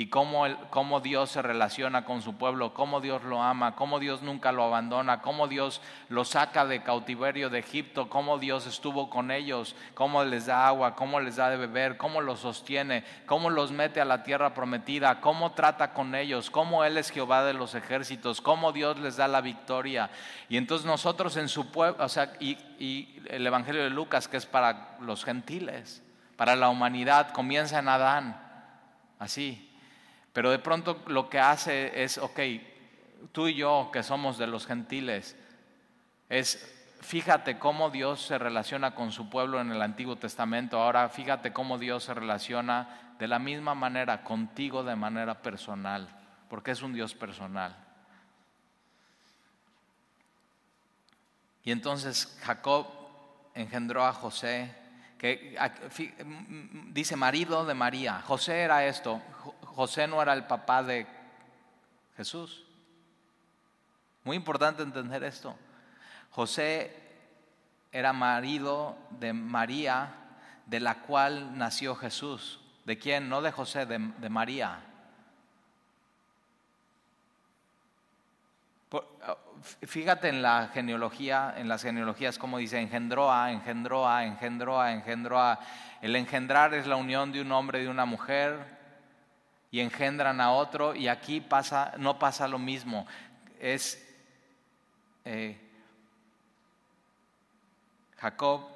[0.00, 4.22] y cómo, cómo, Dios se relaciona con su pueblo, cómo Dios lo ama, cómo Dios
[4.22, 9.30] nunca lo abandona, cómo Dios lo saca de cautiverio de Egipto, cómo Dios estuvo con
[9.30, 13.72] ellos, cómo les da agua, cómo les da de beber, cómo los sostiene, cómo los
[13.72, 17.74] mete a la tierra prometida, cómo trata con ellos, cómo Él es Jehová de los
[17.74, 20.08] ejércitos, cómo Dios les da la victoria.
[20.48, 24.38] Y entonces nosotros en su pueblo, o sea, y, y el Evangelio de Lucas, que
[24.38, 26.02] es para los gentiles,
[26.36, 28.40] para la humanidad, comienza en Adán,
[29.18, 29.66] así.
[30.32, 32.40] Pero de pronto lo que hace es, ok,
[33.32, 35.36] tú y yo que somos de los gentiles,
[36.28, 40.80] es fíjate cómo Dios se relaciona con su pueblo en el Antiguo Testamento.
[40.80, 46.08] Ahora fíjate cómo Dios se relaciona de la misma manera contigo de manera personal,
[46.48, 47.76] porque es un Dios personal.
[51.64, 52.86] Y entonces Jacob
[53.54, 54.74] engendró a José,
[55.18, 55.58] que
[56.88, 58.22] dice marido de María.
[58.22, 59.20] José era esto.
[59.80, 61.06] José no era el papá de
[62.14, 62.66] Jesús.
[64.24, 65.56] Muy importante entender esto.
[66.32, 66.94] José
[67.90, 70.12] era marido de María,
[70.66, 72.60] de la cual nació Jesús.
[72.84, 73.30] ¿De quién?
[73.30, 74.80] No de José, de, María.
[79.62, 84.92] fíjate en la genealogía, en las genealogías como dice engendró a, engendró a, engendró a,
[84.92, 85.58] engendró a.
[86.02, 88.79] El engendrar es la unión de un hombre y de una mujer
[89.70, 93.06] y engendran a otro y aquí pasa, no pasa lo mismo.
[93.60, 94.06] Es
[95.24, 95.58] eh,
[98.18, 98.68] Jacob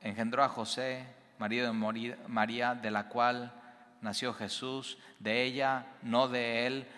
[0.00, 1.04] engendró a José,
[1.38, 3.52] marido de María, de la cual
[4.00, 6.88] nació Jesús, de ella, no de él,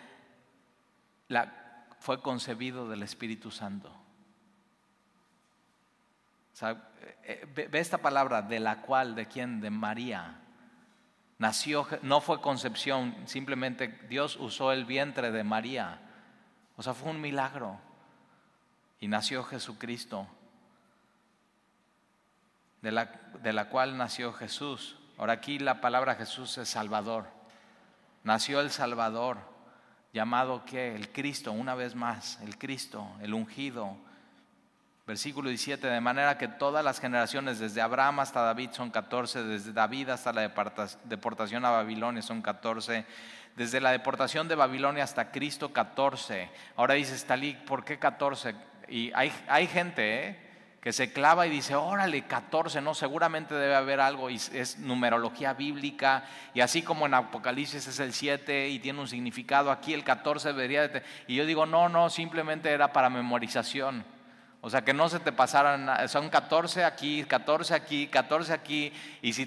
[1.28, 3.92] la, fue concebido del Espíritu Santo.
[6.62, 6.76] Eh,
[7.24, 10.39] eh, ve esta palabra, de la cual, de quién, de María.
[11.40, 15.98] Nació, no fue concepción, simplemente Dios usó el vientre de María.
[16.76, 17.80] O sea, fue un milagro.
[19.00, 20.26] Y nació Jesucristo,
[22.82, 23.06] de la,
[23.42, 24.98] de la cual nació Jesús.
[25.16, 27.26] Ahora aquí la palabra Jesús es Salvador.
[28.22, 29.38] Nació el Salvador,
[30.12, 33.96] llamado que el Cristo, una vez más, el Cristo, el ungido,
[35.10, 39.72] Versículo 17, de manera que todas las generaciones, desde Abraham hasta David son 14, desde
[39.72, 40.42] David hasta la
[41.02, 43.04] deportación a Babilonia son 14,
[43.56, 46.48] desde la deportación de Babilonia hasta Cristo 14.
[46.76, 48.54] Ahora dices, Talí, ¿por qué 14?
[48.88, 50.36] Y hay, hay gente ¿eh?
[50.80, 55.54] que se clava y dice, órale, 14, no, seguramente debe haber algo, y es numerología
[55.54, 56.22] bíblica,
[56.54, 60.52] y así como en Apocalipsis es el 7 y tiene un significado, aquí el 14
[60.52, 61.02] debería de...
[61.26, 64.04] Y yo digo, no, no, simplemente era para memorización.
[64.62, 68.92] O sea, que no se te pasaran, son 14 aquí, 14 aquí, 14 aquí,
[69.22, 69.42] y si,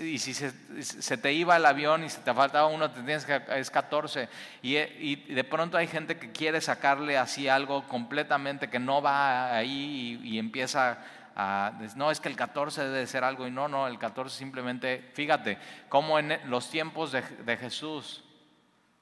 [0.00, 3.40] y si se, te iba el avión y si te faltaba uno, te tienes que,
[3.54, 4.28] es 14.
[4.62, 9.54] Y, y, de pronto hay gente que quiere sacarle así algo completamente que no va
[9.54, 10.98] ahí y, empieza
[11.36, 15.10] a, no, es que el 14 debe ser algo, y no, no, el 14 simplemente,
[15.14, 18.24] fíjate, como en los tiempos de, de Jesús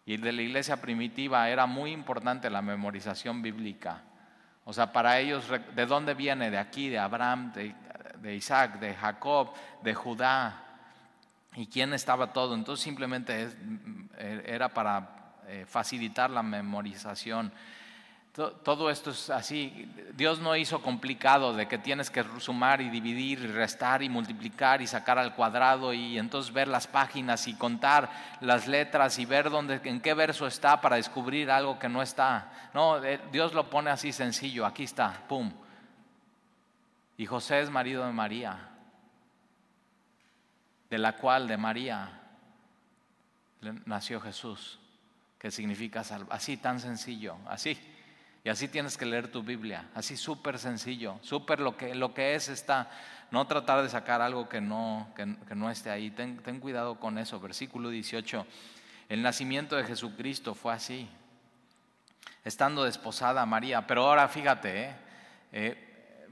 [0.05, 4.03] y de la iglesia primitiva era muy importante la memorización bíblica.
[4.64, 6.50] O sea, para ellos, ¿de dónde viene?
[6.50, 10.61] De aquí, de Abraham, de, Isaac, de Jacob, de Judá.
[11.55, 12.55] ¿Y quién estaba todo?
[12.55, 13.48] Entonces simplemente
[14.18, 17.53] era para eh, facilitar la memorización.
[18.35, 19.88] Todo esto es así.
[20.12, 24.83] Dios no hizo complicado de que tienes que sumar y dividir y restar y multiplicar
[24.83, 29.51] y sacar al cuadrado y entonces ver las páginas y contar las letras y ver
[29.51, 32.70] dónde, en qué verso está para descubrir algo que no está.
[32.75, 34.66] No, eh, Dios lo pone así sencillo.
[34.66, 35.53] Aquí está, pum.
[37.16, 38.68] Y José es marido de María,
[40.90, 42.20] de la cual de María
[43.87, 44.81] nació Jesús,
[45.38, 46.37] que significa salvar.
[46.37, 47.79] Así tan sencillo, así.
[48.44, 52.35] Y así tienes que leer tu Biblia, así súper sencillo, súper lo que, lo que
[52.35, 52.90] es está,
[53.30, 57.16] no tratar de sacar algo que no, que, no esté ahí, ten, ten cuidado con
[57.16, 57.40] eso.
[57.40, 58.46] Versículo 18,
[59.09, 61.09] el nacimiento de Jesucristo fue así.
[62.44, 63.87] estando desposada María.
[63.87, 64.96] Pero ahora fíjate, ¿eh?
[65.52, 66.26] Eh,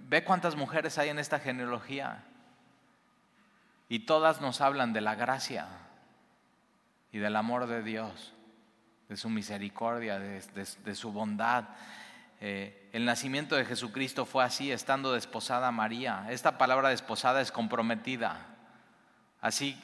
[0.00, 2.24] ve cuántas mujeres hay en esta genealogía.
[3.88, 5.68] Y todas nos hablan de la gracia
[7.10, 8.33] y del amor de Dios,
[9.14, 11.66] de su misericordia, de, su bondad.
[12.40, 16.26] Eh, el nacimiento de Jesucristo fue así, estando desposada María.
[16.30, 18.44] Esta palabra desposada es comprometida.
[19.40, 19.80] Así,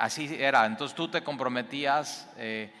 [0.00, 0.66] así era.
[0.66, 2.72] Entonces tú te comprometías eh,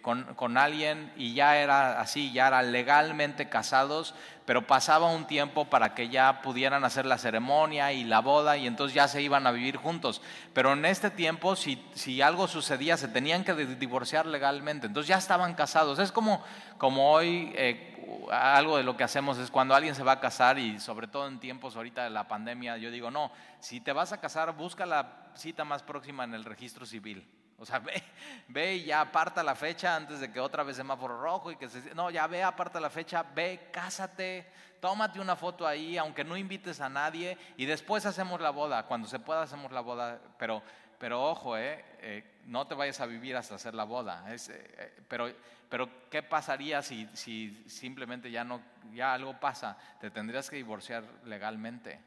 [0.00, 4.14] con, alguien y ya era así, ya eran legalmente casados,
[4.46, 8.66] pero pasaba un tiempo para que ya pudieran hacer la ceremonia y la boda y
[8.66, 10.22] entonces ya se iban a vivir juntos.
[10.54, 15.18] Pero en este tiempo, si, si algo sucedía, se tenían que divorciar legalmente, entonces ya
[15.18, 15.98] estaban casados.
[15.98, 16.42] Es como,
[16.78, 17.52] como hoy...
[17.54, 17.88] Eh,
[18.30, 21.28] algo de lo que hacemos es cuando alguien se va a casar y sobre todo
[21.28, 24.86] en tiempos ahorita de la pandemia, yo digo, no, si te vas a casar, busca
[24.86, 27.26] la cita más próxima en el registro civil.
[27.62, 28.02] O sea, ve,
[28.48, 31.68] ve y ya aparta la fecha antes de que otra vez semáforo rojo y que
[31.68, 31.94] se...
[31.94, 34.46] No, ya ve, aparta la fecha, ve, cásate,
[34.80, 38.84] tómate una foto ahí, aunque no invites a nadie, y después hacemos la boda.
[38.86, 40.60] Cuando se pueda hacemos la boda, pero,
[40.98, 44.24] pero ojo, eh, eh no te vayas a vivir hasta hacer la boda.
[44.34, 45.32] Eh, eh, pero,
[45.68, 48.60] pero, ¿qué pasaría si, si simplemente ya, no,
[48.92, 49.78] ya algo pasa?
[50.00, 52.00] Te tendrías que divorciar legalmente.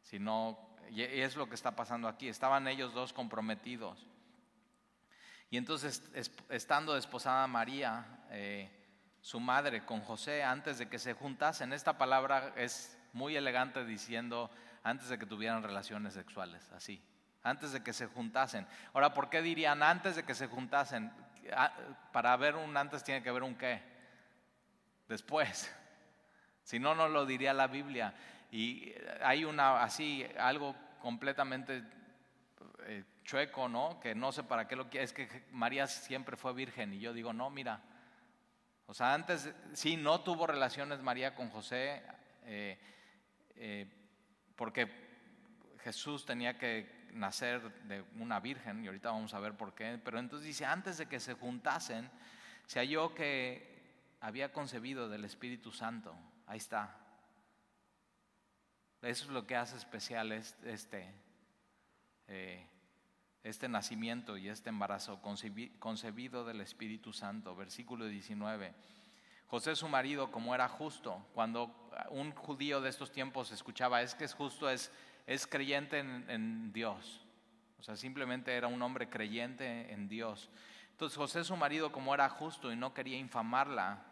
[0.00, 0.56] Si no,
[0.90, 2.28] y es lo que está pasando aquí.
[2.28, 4.06] Estaban ellos dos comprometidos.
[5.50, 6.02] Y entonces,
[6.48, 8.70] estando desposada María, eh,
[9.20, 14.50] su madre, con José, antes de que se juntasen, esta palabra es muy elegante diciendo
[14.82, 17.02] antes de que tuvieran relaciones sexuales, así,
[17.42, 18.66] antes de que se juntasen.
[18.92, 21.12] Ahora, ¿por qué dirían antes de que se juntasen?
[21.52, 21.72] Ah,
[22.12, 23.82] para haber un antes tiene que haber un qué.
[25.08, 25.72] Después.
[26.62, 28.12] Si no, no lo diría la Biblia.
[28.50, 31.84] Y hay una, así, algo completamente
[33.26, 33.98] chueco, ¿no?
[34.00, 37.12] Que no sé para qué lo quiere, es que María siempre fue virgen y yo
[37.12, 37.82] digo, no, mira,
[38.86, 42.02] o sea, antes sí no tuvo relaciones María con José
[42.44, 42.78] eh,
[43.56, 43.86] eh,
[44.54, 44.88] porque
[45.80, 50.20] Jesús tenía que nacer de una virgen y ahorita vamos a ver por qué, pero
[50.20, 52.08] entonces dice, antes de que se juntasen,
[52.66, 53.74] se halló que
[54.20, 56.14] había concebido del Espíritu Santo,
[56.46, 56.96] ahí está.
[59.02, 61.12] Eso es lo que hace especial este,
[62.28, 62.66] eh,
[63.48, 65.20] este nacimiento y este embarazo
[65.78, 67.54] concebido del Espíritu Santo.
[67.54, 68.74] Versículo 19.
[69.46, 74.24] José su marido, como era justo, cuando un judío de estos tiempos escuchaba, es que
[74.24, 74.90] es justo, es,
[75.26, 77.24] es creyente en, en Dios.
[77.78, 80.50] O sea, simplemente era un hombre creyente en Dios.
[80.90, 84.02] Entonces José su marido, como era justo y no quería infamarla,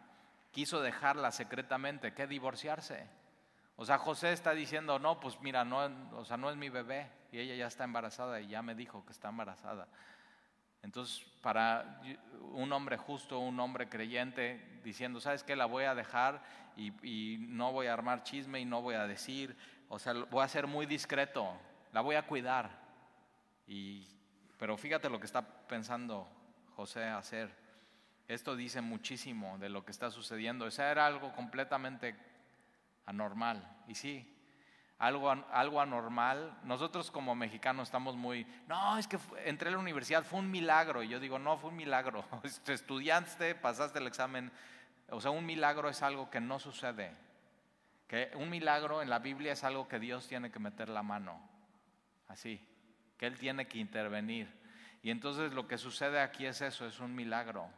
[0.53, 3.09] quiso dejarla secretamente, que divorciarse.
[3.77, 7.11] O sea, José está diciendo, no, pues mira, no, o sea, no es mi bebé
[7.33, 9.89] y ella ya está embarazada y ya me dijo que está embarazada.
[10.83, 12.01] Entonces, para
[12.53, 15.57] un hombre justo, un hombre creyente, diciendo, ¿sabes qué?
[15.57, 16.43] La voy a dejar
[16.77, 19.57] y, no voy a armar chisme y no voy a decir,
[19.89, 21.51] o sea, voy a ser muy discreto,
[21.93, 22.71] la voy a cuidar.
[23.67, 24.07] Y,
[24.59, 26.29] pero fíjate lo que está pensando
[26.77, 27.51] José hacer.
[28.29, 30.67] Esto dice muchísimo de lo que está sucediendo.
[30.67, 32.15] O era algo completamente
[33.07, 33.77] anormal.
[33.87, 34.35] Y sí,
[34.99, 36.59] algo, algo anormal.
[36.65, 41.03] Nosotros como mexicanos estamos muy, no, es que entré a la universidad, fue un milagro.
[41.03, 42.25] Y yo digo, no, fue un milagro.
[42.67, 44.51] Estudiaste, pasaste el examen.
[45.11, 47.15] O sea, un milagro es algo que no sucede.
[48.09, 51.41] Que un milagro en la Biblia es algo que Dios tiene que meter la mano.
[52.29, 52.61] Así,
[53.19, 54.49] que Él tiene que intervenir.
[55.03, 57.69] Y entonces lo que sucede aquí es eso, es un milagro.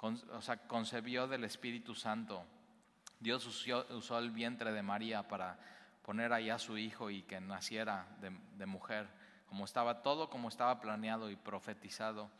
[0.00, 2.46] o sea, concebió del Espíritu Santo.
[3.24, 5.58] Dios usó, el vientre de María para
[6.02, 9.08] poner ahí a su hijo y que naciera de, mujer,
[9.48, 12.30] como estaba todo, como estaba planeado y profetizado.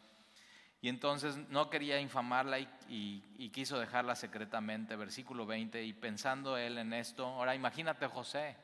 [0.83, 6.93] Y entonces no quería infamarla y, quiso dejarla secretamente, versículo 20, y pensando él en
[6.93, 8.55] esto, ahora imagínate José,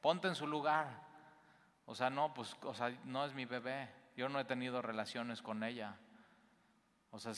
[0.00, 1.06] ponte en su lugar.
[1.86, 5.42] O sea, no, pues, o sea, no es mi bebé, yo no he tenido relaciones
[5.42, 5.96] con ella.
[7.12, 7.32] O sea,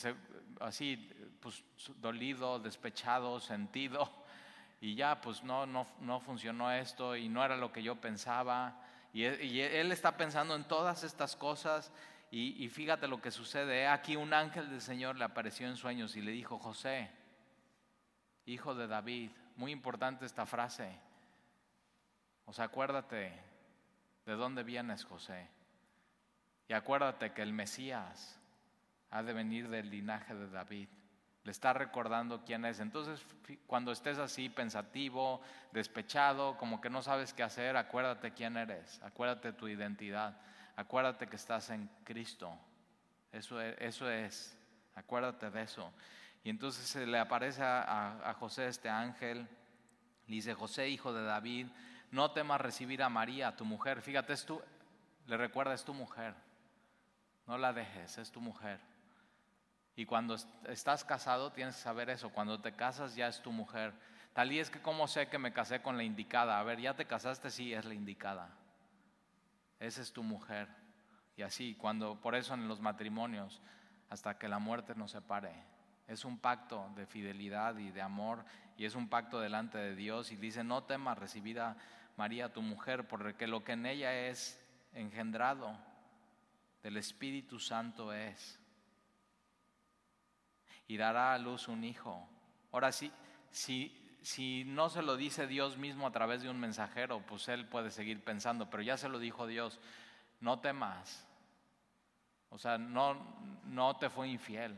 [0.61, 1.63] así, pues
[1.97, 4.20] dolido, despechado, sentido
[4.81, 8.81] y ya pues no, no, no funcionó esto y no era lo que yo pensaba.
[9.13, 11.91] Y, él está pensando en todas estas cosas
[12.31, 13.87] y, fíjate lo que sucede.
[13.87, 17.11] Aquí un ángel del Señor le apareció en sueños y le dijo, José,
[18.45, 20.97] hijo de David, muy importante esta frase.
[22.45, 23.33] O sea, acuérdate
[24.25, 25.47] de dónde vienes, José.
[26.67, 28.39] Y acuérdate que el Mesías
[29.11, 30.87] ha de venir del linaje de David.
[31.43, 32.79] Le está recordando quién es.
[32.79, 33.25] Entonces,
[33.65, 39.51] cuando estés así pensativo, despechado, como que no sabes qué hacer, acuérdate quién eres, acuérdate
[39.53, 40.37] tu identidad,
[40.75, 42.55] acuérdate que estás en Cristo.
[43.31, 44.57] Eso es, eso es,
[44.95, 45.91] acuérdate de eso.
[46.43, 49.47] Y entonces se le aparece a, José este ángel,
[50.27, 51.67] le dice, José, hijo de David,
[52.11, 54.01] no temas recibir a María, tu mujer.
[54.01, 54.61] Fíjate, es tu,
[55.27, 56.33] le recuerda, es tu mujer.
[57.47, 58.79] No la dejes, es tu mujer.
[59.95, 60.35] Y cuando
[60.67, 62.29] estás casado tienes que saber eso.
[62.29, 63.93] Cuando te casas ya es tu mujer.
[64.33, 66.59] Tal y es que cómo sé que me casé con la indicada.
[66.59, 68.49] A ver, ya te casaste, sí, es la indicada.
[69.79, 70.67] Esa es tu mujer.
[71.35, 73.61] Y así, cuando, por eso en los matrimonios,
[74.09, 75.51] hasta que la muerte nos separe.
[76.07, 78.43] Es un pacto de fidelidad y de amor
[78.77, 81.77] y es un pacto delante de Dios y dice, no temas recibir a
[82.17, 84.61] María tu mujer, porque lo que en ella es
[84.93, 85.77] engendrado
[86.83, 88.60] del Espíritu Santo es.
[90.91, 92.27] Y dará a luz un hijo.
[92.73, 93.13] Ahora sí,
[93.49, 97.65] si, si no se lo dice Dios mismo a través de un mensajero, pues él
[97.65, 99.79] puede seguir pensando, pero ya se lo dijo Dios,
[100.41, 101.25] no temas.
[102.49, 103.15] O sea, no,
[103.67, 104.77] no te fue infiel.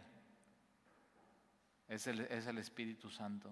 [1.88, 3.50] Es el, es el Espíritu Santo.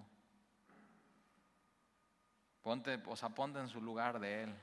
[2.61, 4.55] Ponte, o sea, ponte en su lugar de Él.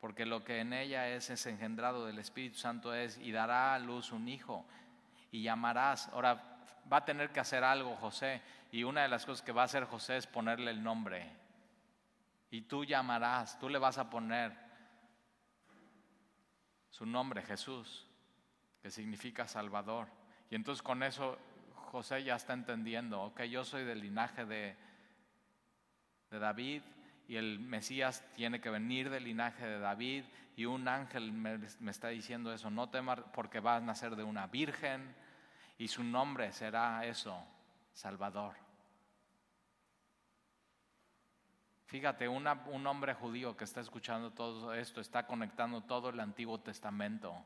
[0.00, 3.78] Porque lo que en ella es, es engendrado del Espíritu Santo es, y dará a
[3.78, 4.66] luz un hijo,
[5.32, 6.08] y llamarás.
[6.08, 6.47] Ahora,
[6.90, 9.66] va a tener que hacer algo José, y una de las cosas que va a
[9.66, 11.30] hacer José es ponerle el nombre.
[12.50, 14.52] Y tú llamarás, tú le vas a poner
[16.90, 18.06] su nombre, Jesús,
[18.82, 20.08] que significa Salvador.
[20.50, 21.38] Y entonces con eso
[21.74, 24.76] José ya está entendiendo, ok, yo soy del linaje de,
[26.30, 26.82] de David
[27.28, 30.24] y el Mesías tiene que venir del linaje de David
[30.56, 31.60] y un ángel me,
[31.90, 35.14] está diciendo eso, no temas porque va a nacer de una virgen
[35.78, 37.42] y su nombre será eso,
[37.92, 38.54] Salvador.
[41.86, 47.42] Fíjate, un hombre judío que está escuchando todo esto está conectando todo el Antiguo Testamento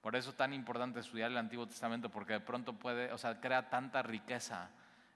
[0.00, 3.40] por eso es tan importante estudiar el Antiguo Testamento, porque de pronto puede, o sea,
[3.40, 4.70] crea tanta riqueza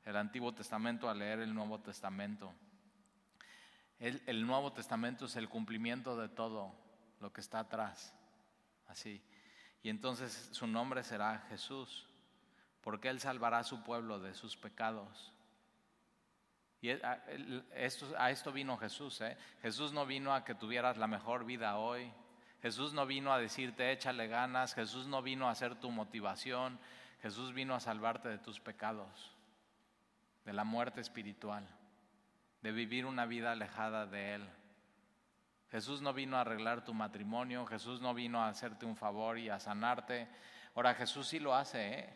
[0.04, 2.52] el Antiguo Testamento al leer el Nuevo Testamento.
[3.98, 6.74] El, el, Nuevo Testamento es el cumplimiento de todo
[7.20, 8.14] lo que está atrás.
[8.88, 9.22] Así.
[9.84, 12.06] Y entonces su nombre será Jesús,
[12.80, 15.30] porque Él salvará a su pueblo de sus pecados.
[16.80, 17.22] Y a
[18.30, 19.20] esto, vino Jesús.
[19.20, 19.36] ¿eh?
[19.60, 22.10] Jesús no vino a que tuvieras la mejor vida hoy,
[22.62, 26.78] Jesús no vino a decirte échale ganas, Jesús no vino a ser tu motivación,
[27.20, 29.36] Jesús vino a salvarte de tus pecados,
[30.46, 31.68] de la muerte espiritual,
[32.62, 34.48] de vivir una vida alejada de Él.
[35.74, 39.48] Jesús no vino a arreglar tu matrimonio, Jesús no vino a hacerte un favor y
[39.48, 40.28] a sanarte.
[40.76, 42.08] Ahora Jesús sí lo hace, ¿eh?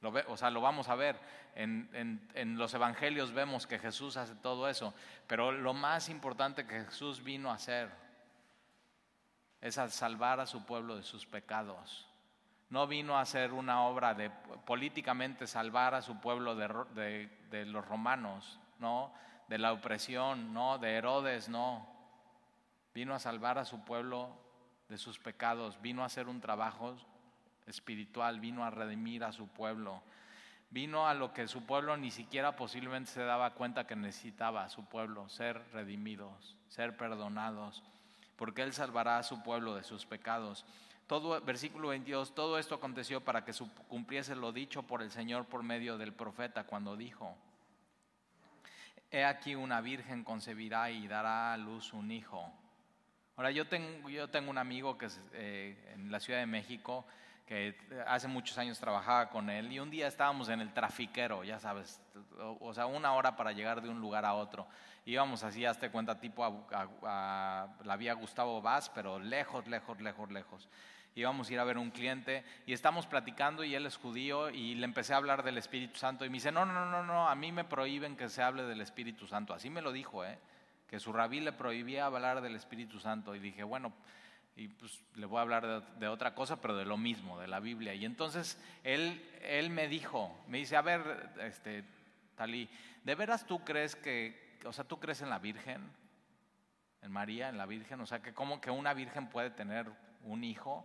[0.00, 1.16] Lo o sea, lo vamos a ver.
[1.54, 4.92] En, en, los evangelios vemos que Jesús hace todo eso.
[5.28, 7.88] Pero lo más importante que Jesús vino a hacer
[9.60, 12.08] es a salvar a su pueblo de sus pecados.
[12.68, 14.28] No vino a hacer una obra de
[14.66, 19.14] políticamente salvar a su pueblo de, de, los romanos, no,
[19.46, 21.91] de la opresión, no, de Herodes, no.
[22.94, 24.30] Vino a salvar a su pueblo
[24.88, 26.96] de sus pecados, vino a hacer un trabajo
[27.66, 30.02] espiritual, vino a redimir a su pueblo.
[30.70, 34.84] Vino a lo que su pueblo ni siquiera posiblemente se daba cuenta que necesitaba su
[34.86, 37.82] pueblo, ser redimidos, ser perdonados
[38.42, 40.64] porque Él salvará a su pueblo de sus pecados.
[41.06, 43.52] Todo, versículo 22, todo esto aconteció para que
[43.86, 47.36] cumpliese lo dicho por el Señor por medio del profeta cuando dijo,
[49.12, 52.52] He aquí una virgen concebirá y dará a luz un hijo.
[53.36, 57.06] Ahora yo tengo, yo tengo un amigo que es eh, en la Ciudad de México
[57.46, 57.74] que
[58.06, 62.00] hace muchos años trabajaba con él y un día estábamos en el trafiquero, ya sabes,
[62.38, 64.66] o, sea, una hora para llegar de un lugar a otro.
[65.04, 70.68] Íbamos así, hazte cuenta, tipo a, la vía Gustavo Vaz, pero lejos, lejos, lejos, lejos.
[71.14, 74.74] Íbamos a ir a ver un cliente y estamos platicando y él es judío y
[74.76, 77.34] le empecé a hablar del Espíritu Santo y me dice, no, no, no, no, a
[77.34, 79.52] mí me prohíben que se hable del Espíritu Santo.
[79.52, 80.38] Así me lo dijo, ¿eh?
[80.92, 83.34] Que su rabí le prohibía hablar del Espíritu Santo.
[83.34, 83.94] Y dije, bueno,
[84.56, 87.60] y pues le voy a hablar de, otra cosa, pero de lo mismo, de la
[87.60, 87.94] Biblia.
[87.94, 91.82] Y entonces él, él me dijo, me dice, a ver, este,
[92.34, 92.68] Talí,
[93.04, 95.80] ¿de veras tú crees que, o sea, tú crees en la Virgen,
[97.00, 97.98] en María, en la Virgen?
[98.02, 99.90] O sea, que que una Virgen puede tener
[100.24, 100.84] un hijo,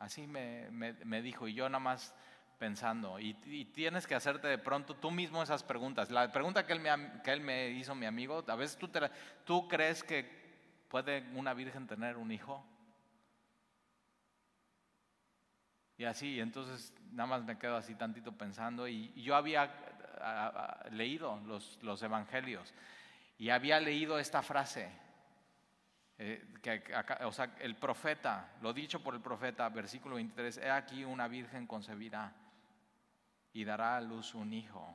[0.00, 2.12] así me, me, dijo, y yo nada más
[2.58, 3.34] pensando, y,
[3.74, 6.10] tienes que hacerte de pronto tú mismo esas preguntas.
[6.10, 6.90] La pregunta que él me,
[7.22, 9.00] que él me hizo, mi amigo, a veces tú, te,
[9.44, 10.28] tú crees que
[10.88, 12.64] puede una Virgen tener un hijo.
[15.96, 19.70] Y así, entonces nada más me quedo así tantito pensando y, yo había
[20.90, 22.72] leído los, los, evangelios
[23.36, 24.90] y había leído esta frase,
[26.18, 26.82] eh, que,
[27.24, 31.66] o sea, el profeta, lo dicho por el profeta, versículo 23, he aquí una virgen
[31.66, 32.32] concebirá
[33.54, 34.94] y dará a luz un hijo.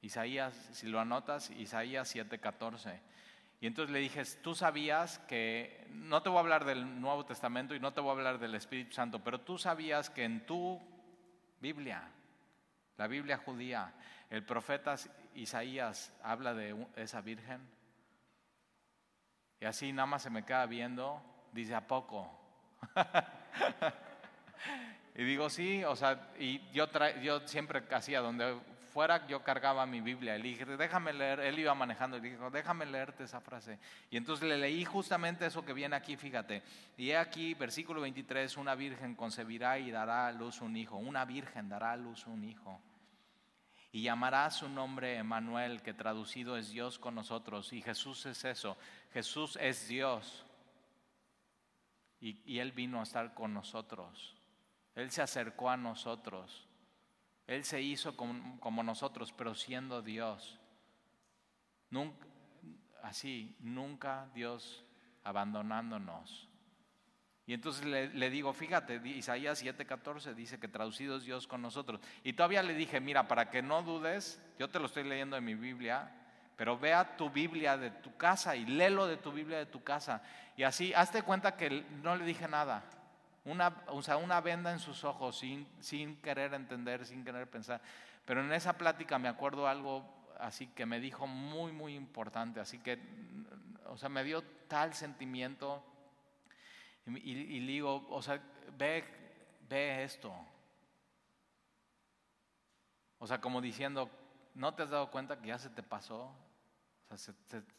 [0.00, 2.98] Isaías, si lo anotas, Isaías 7:14.
[3.60, 7.76] Y entonces le dije, tú sabías que, no te voy a hablar del Nuevo Testamento
[7.76, 10.80] y no te voy a hablar del Espíritu Santo, pero tú sabías que en tu
[11.60, 12.08] Biblia,
[12.96, 13.94] la Biblia judía,
[14.30, 14.96] el profeta
[15.36, 17.60] Isaías habla de esa virgen.
[19.60, 22.28] Y así nada más se me queda viendo, dice, ¿a poco?
[25.14, 26.86] y digo, sí, o sea, y yo,
[27.22, 28.56] yo siempre hacía donde
[28.92, 30.36] fuera yo cargaba mi Biblia.
[30.36, 33.78] Le dije, déjame leer, él iba manejando y dijo, déjame leerte esa frase.
[34.10, 36.62] Y entonces le leí justamente eso que viene aquí, fíjate.
[36.96, 40.96] Y he aquí, versículo 23, una virgen concebirá y dará a luz un hijo.
[40.96, 42.80] Una virgen dará a luz un hijo.
[43.90, 47.72] Y llamará su nombre Emanuel, que traducido es Dios con nosotros.
[47.72, 48.76] Y Jesús es eso,
[49.12, 50.46] Jesús es Dios.
[52.20, 54.36] Y, y Él vino a estar con nosotros.
[54.94, 56.68] Él se acercó a nosotros.
[57.46, 60.58] Él se hizo como, nosotros, pero siendo Dios.
[61.90, 62.26] Nunca,
[63.02, 64.84] así, nunca Dios
[65.24, 66.48] abandonándonos.
[67.44, 72.00] Y entonces le, digo, fíjate, Isaías 7:14 dice que traducido es Dios con nosotros.
[72.22, 75.44] Y todavía le dije, mira, para que no dudes, yo te lo estoy leyendo en
[75.44, 76.12] mi Biblia,
[76.56, 80.22] pero vea tu Biblia de tu casa y léelo de tu Biblia de tu casa.
[80.56, 82.84] Y así, hazte cuenta que no le dije nada
[83.44, 87.80] una, o sea, una venda en sus ojos sin, sin querer entender, sin querer pensar.
[88.24, 90.04] Pero en esa plática me acuerdo algo
[90.38, 92.98] así que me dijo muy, muy importante, así que,
[93.86, 95.84] o sea, me dio tal sentimiento
[97.06, 98.40] y, le digo, o sea,
[98.78, 99.04] ve,
[99.68, 100.32] ve esto.
[103.18, 104.10] O sea, como diciendo,
[104.54, 106.32] ¿no te has dado cuenta que ya se te pasó?
[107.08, 107.34] O sea,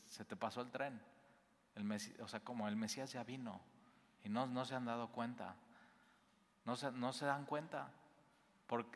[0.06, 1.02] se, te pasó el tren.
[1.76, 1.90] El
[2.22, 3.62] o sea, como el Mesías ya vino.
[4.24, 5.56] Y no, no se han dado cuenta.
[6.66, 7.92] No se, no se dan cuenta.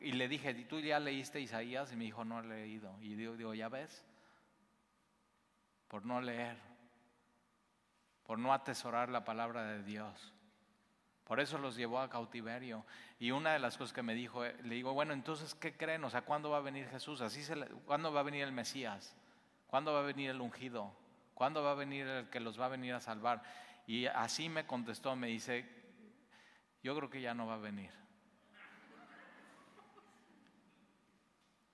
[0.00, 1.92] y le dije, ¿tú ya leíste Isaías?
[1.92, 2.96] Y me dijo, no he leído.
[3.00, 4.04] Y digo, digo, ¿ya ves?
[5.88, 6.56] Por no leer.
[8.24, 10.34] Por no atesorar la palabra de Dios.
[11.28, 12.86] Por eso los llevó a cautiverio.
[13.18, 16.02] Y una de las cosas que me dijo, eh, le digo, bueno, entonces, ¿qué creen?
[16.04, 17.20] O sea, ¿cuándo va a venir Jesús?
[17.20, 17.54] Así se
[17.84, 19.14] ¿Cuándo va a venir el Mesías?
[19.66, 20.90] ¿Cuándo va a venir el ungido?
[21.34, 23.42] ¿Cuándo va a venir el que los va a venir a salvar?
[23.88, 25.64] Y así me contestó, me dice,
[26.82, 27.90] yo creo que ya no va a venir.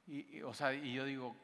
[0.06, 1.34] Y, o sea, y yo digo,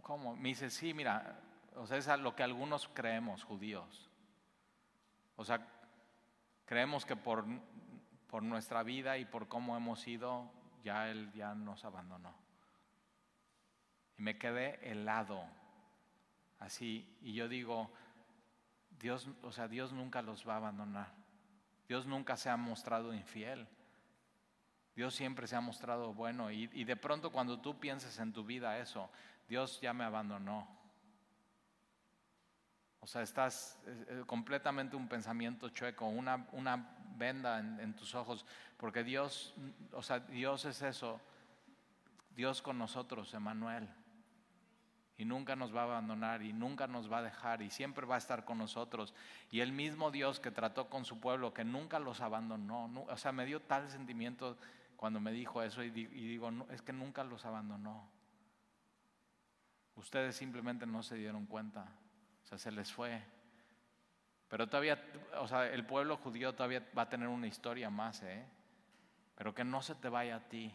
[0.00, 1.38] ¿cómo, Me dice, sí, mira,
[1.76, 4.10] o sea, es lo que algunos creemos, judíos.
[5.36, 5.68] O sea,
[6.64, 7.44] creemos que por,
[8.26, 10.50] por nuestra vida y por cómo hemos sido,
[10.82, 12.34] ya Él ya nos abandonó.
[14.16, 15.44] Y me quedé helado,
[16.58, 17.92] así, y yo digo,
[19.04, 21.12] Dios, o sea, Dios nunca los va a abandonar.
[21.86, 23.68] Dios nunca se ha mostrado infiel.
[24.96, 28.78] Dios siempre se ha mostrado bueno y, de pronto cuando tú pienses en tu vida
[28.78, 29.10] eso,
[29.46, 30.66] Dios ya me abandonó.
[33.00, 33.78] O sea, estás
[34.26, 38.46] completamente un pensamiento chueco, una, una venda en, en, tus ojos,
[38.78, 39.54] porque Dios,
[39.92, 41.20] o sea, Dios es eso,
[42.34, 43.86] Dios con nosotros, Emanuel
[45.16, 48.16] y nunca nos va a abandonar y nunca nos va a dejar y siempre va
[48.16, 49.14] a estar con nosotros.
[49.50, 53.32] Y el mismo Dios que trató con su pueblo, que nunca los abandonó, o sea,
[53.32, 54.58] me dio tal sentimiento
[54.96, 58.08] cuando me dijo eso y, digo, es que nunca los abandonó.
[59.96, 61.86] Ustedes simplemente no se dieron cuenta,
[62.44, 63.22] o sea, se les fue.
[64.48, 65.00] Pero todavía,
[65.38, 68.44] o sea, el pueblo judío todavía va a tener una historia más, ¿eh?
[69.36, 70.72] Pero que no se te vaya a ti.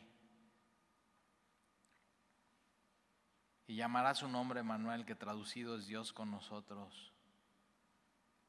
[3.70, 7.14] Y llamará su nombre Manuel, que traducido es Dios con nosotros.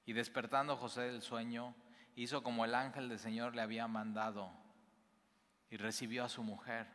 [0.06, 1.74] Y despertando José del sueño,
[2.14, 4.50] hizo como el ángel del Señor le había mandado
[5.68, 6.86] y recibió a su mujer.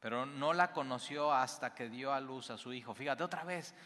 [0.00, 2.94] Pero no la conoció hasta que dio a luz a su hijo.
[2.94, 3.76] Fíjate otra vez.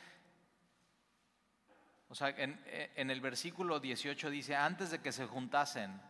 [2.08, 2.64] O sea, en,
[2.96, 6.00] en el versículo 18 dice, antes de que se juntasen,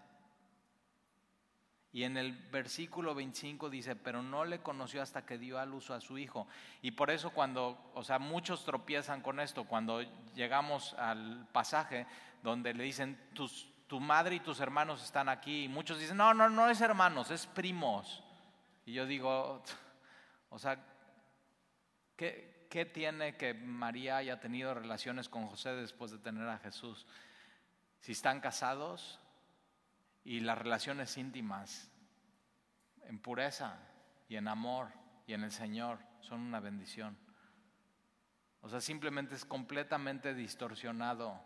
[1.92, 5.92] y en el versículo 25 dice, pero no le conoció hasta que dio al uso
[5.92, 6.48] a su hijo.
[6.80, 10.00] Y por eso cuando, o sea, muchos tropiezan con esto, cuando
[10.34, 12.06] llegamos al pasaje
[12.42, 13.18] donde le dicen,
[13.86, 17.30] tu madre y tus hermanos están aquí, y muchos dicen, no, no, no es hermanos,
[17.30, 18.24] es primos.
[18.86, 19.62] Y yo digo,
[20.48, 20.78] o sea,
[22.16, 27.06] ¿qué, ¿qué tiene que María haya tenido relaciones con José después de tener a Jesús?
[28.00, 29.20] Si están casados,
[30.24, 31.90] y las relaciones íntimas
[33.04, 33.78] en pureza
[34.28, 34.88] y en amor
[35.26, 37.16] y en el Señor son una bendición.
[38.60, 41.40] O sea, simplemente es completamente distorsionado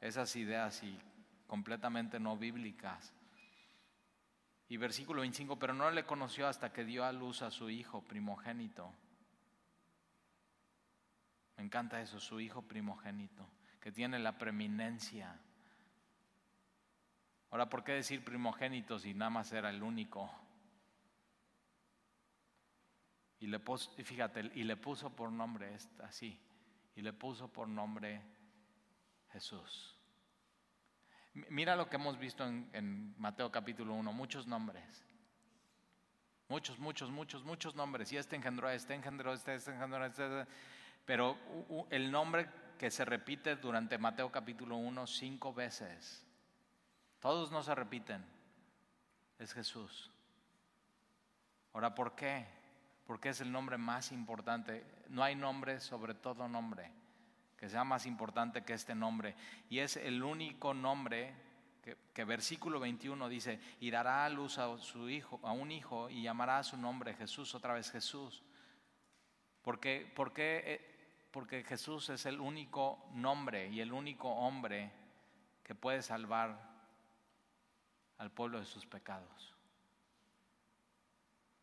[0.00, 0.98] esas ideas y
[1.46, 3.14] completamente no bíblicas.
[4.68, 8.02] Y versículo 25, pero no le conoció hasta que dio a luz a su hijo
[8.02, 8.92] primogénito.
[11.56, 13.48] Me encanta eso, su hijo primogénito,
[13.80, 15.40] que tiene la preeminencia.
[17.50, 20.30] Ahora, ¿por qué decir primogénito si nada más era el único?
[23.40, 26.38] Y le puso, fíjate, y le puso por nombre así,
[26.96, 28.20] y le puso por nombre
[29.32, 29.96] Jesús.
[31.48, 35.04] Mira lo que hemos visto en, Mateo capítulo 1, muchos nombres.
[36.48, 38.12] Muchos, muchos, muchos, muchos nombres.
[38.12, 40.46] Y este engendró este, engendró este, este engendró a este.
[41.04, 41.38] Pero
[41.90, 46.27] el nombre que se repite durante Mateo capítulo 1 cinco veces.
[47.20, 48.24] Todos no se repiten.
[49.38, 50.10] Es Jesús.
[51.72, 52.46] Ahora, ¿por qué?
[53.06, 54.84] Porque es el nombre más importante.
[55.08, 56.92] No hay nombre sobre todo nombre
[57.58, 59.34] que sea más importante que este nombre.
[59.68, 61.34] Y es el único nombre
[62.14, 66.22] que, versículo 21 dice, y dará a luz a su hijo, a un hijo, y
[66.22, 68.44] llamará a su nombre Jesús, otra vez Jesús.
[69.62, 74.92] Porque, porque, eh, porque Jesús es el único nombre y el único hombre
[75.64, 76.67] que puede salvar
[78.18, 79.54] al pueblo de sus pecados.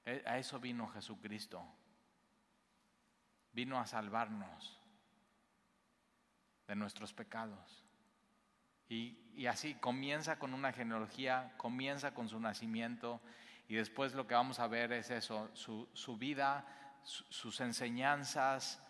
[0.06, 1.64] E, a eso vino Jesucristo.
[3.52, 4.80] Vino a salvarnos
[6.68, 7.84] de nuestros pecados.
[8.88, 13.20] Y, así comienza con una genealogía, comienza con su nacimiento
[13.68, 16.66] y después lo que vamos a ver es eso, su, vida,
[17.04, 18.82] sus enseñanzas,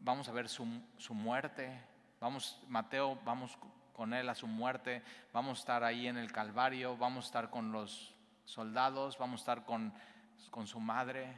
[0.00, 0.64] vamos a ver su,
[1.10, 1.84] muerte,
[2.18, 3.58] vamos, Mateo, vamos
[4.00, 7.50] con él a su muerte, vamos a estar ahí en el Calvario, vamos a estar
[7.50, 8.14] con los
[8.46, 9.92] soldados, vamos a estar con,
[10.50, 11.36] con su madre,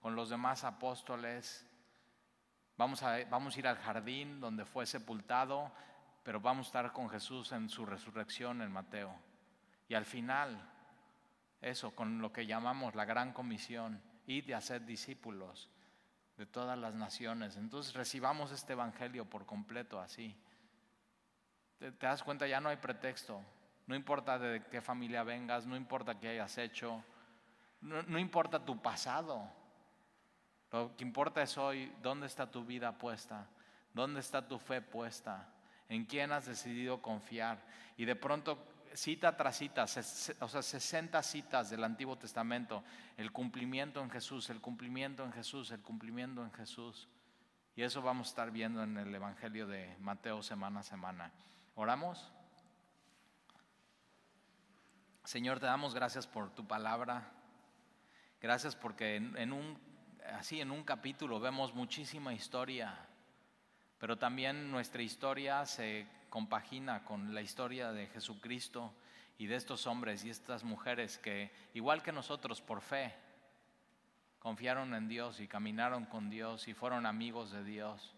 [0.00, 1.68] con los demás apóstoles,
[2.78, 5.70] Vamos a, vamos a ir al jardín donde fue sepultado,
[6.22, 9.14] pero vamos a estar con Jesús en su resurrección en Mateo.
[9.86, 10.66] Y al final,
[11.60, 15.68] eso, con lo que llamamos la gran comisión, ir de hacer discípulos
[16.38, 17.58] de todas las naciones.
[17.58, 20.34] Entonces recibamos este Evangelio por completo así.
[21.82, 23.42] Te, das cuenta, ya no hay pretexto.
[23.88, 27.02] No importa de qué familia vengas, no importa qué hayas hecho,
[27.80, 29.50] no importa tu pasado.
[30.70, 33.48] Lo que importa es hoy dónde está tu vida puesta,
[33.92, 35.48] dónde está tu fe puesta,
[35.88, 37.58] en quién has decidido confiar.
[37.96, 38.64] Y de pronto,
[38.94, 42.84] cita tras cita, o sea, 60 citas del Antiguo Testamento,
[43.16, 47.08] el cumplimiento en Jesús, el cumplimiento en Jesús, el cumplimiento en Jesús.
[47.74, 51.32] Y eso vamos a estar viendo en el Evangelio de Mateo semana a semana.
[51.74, 52.30] ¿Oramos?
[55.24, 57.32] Señor, te damos gracias por tu palabra.
[58.40, 59.92] Gracias porque en un
[60.34, 62.94] así en un capítulo vemos muchísima historia,
[63.98, 68.92] pero también nuestra historia se compagina con la historia de Jesucristo
[69.38, 73.14] y de estos hombres y estas mujeres que, igual que nosotros por fe,
[74.38, 78.14] confiaron en Dios y caminaron con Dios y fueron amigos de Dios.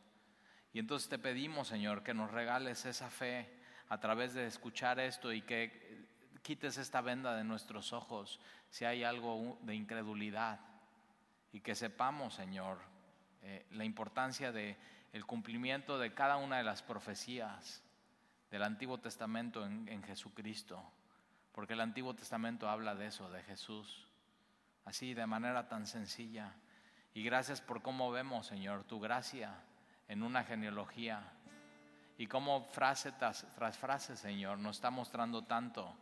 [0.74, 3.48] Y entonces te pedimos, Señor, que nos regales esa fe
[3.88, 6.04] a través de escuchar esto y que
[6.42, 10.58] quites esta venda de nuestros ojos si hay algo de incredulidad
[11.52, 12.80] y que sepamos, Señor,
[13.42, 14.52] eh, la importancia
[15.12, 17.84] el cumplimiento de cada una de las profecías
[18.50, 20.82] del Antiguo Testamento en, en Jesucristo,
[21.52, 24.08] porque el Antiguo Testamento habla de eso, de Jesús,
[24.84, 26.52] así de manera tan sencilla.
[27.14, 29.54] Y gracias por cómo vemos, Señor, tu gracia
[30.08, 31.22] en una genealogía
[32.16, 35.94] y cómo frase tras, tras, frase, Señor, nos está mostrando tanto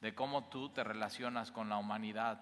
[0.00, 2.40] de cómo tú te relacionas con la humanidad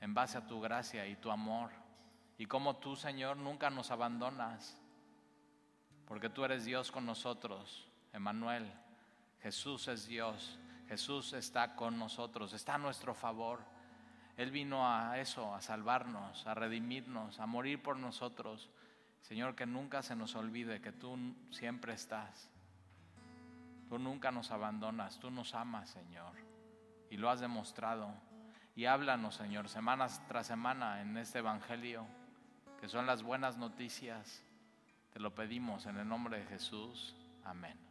[0.00, 1.70] en base a tu gracia y tu amor.
[2.36, 4.80] Y como tú, Señor, nunca nos abandonas,
[6.06, 8.70] porque tú eres Dios con nosotros, Emanuel.
[9.42, 10.58] Jesús es Dios,
[10.88, 13.60] Jesús está con nosotros, está a nuestro favor.
[14.36, 18.70] Él vino a eso, a salvarnos, a redimirnos, a morir por nosotros.
[19.22, 21.16] Señor, que nunca se nos olvide que tú
[21.50, 22.48] siempre estás.
[23.88, 26.32] Tú nunca nos abandonas, tú nos amas, Señor,
[27.10, 28.12] y lo has demostrado.
[28.76, 32.06] Y háblanos, Señor, semanas tras semana en este Evangelio,
[32.80, 34.42] que son las buenas noticias.
[35.12, 37.16] Te lo pedimos en el nombre de Jesús.
[37.44, 37.87] Amén.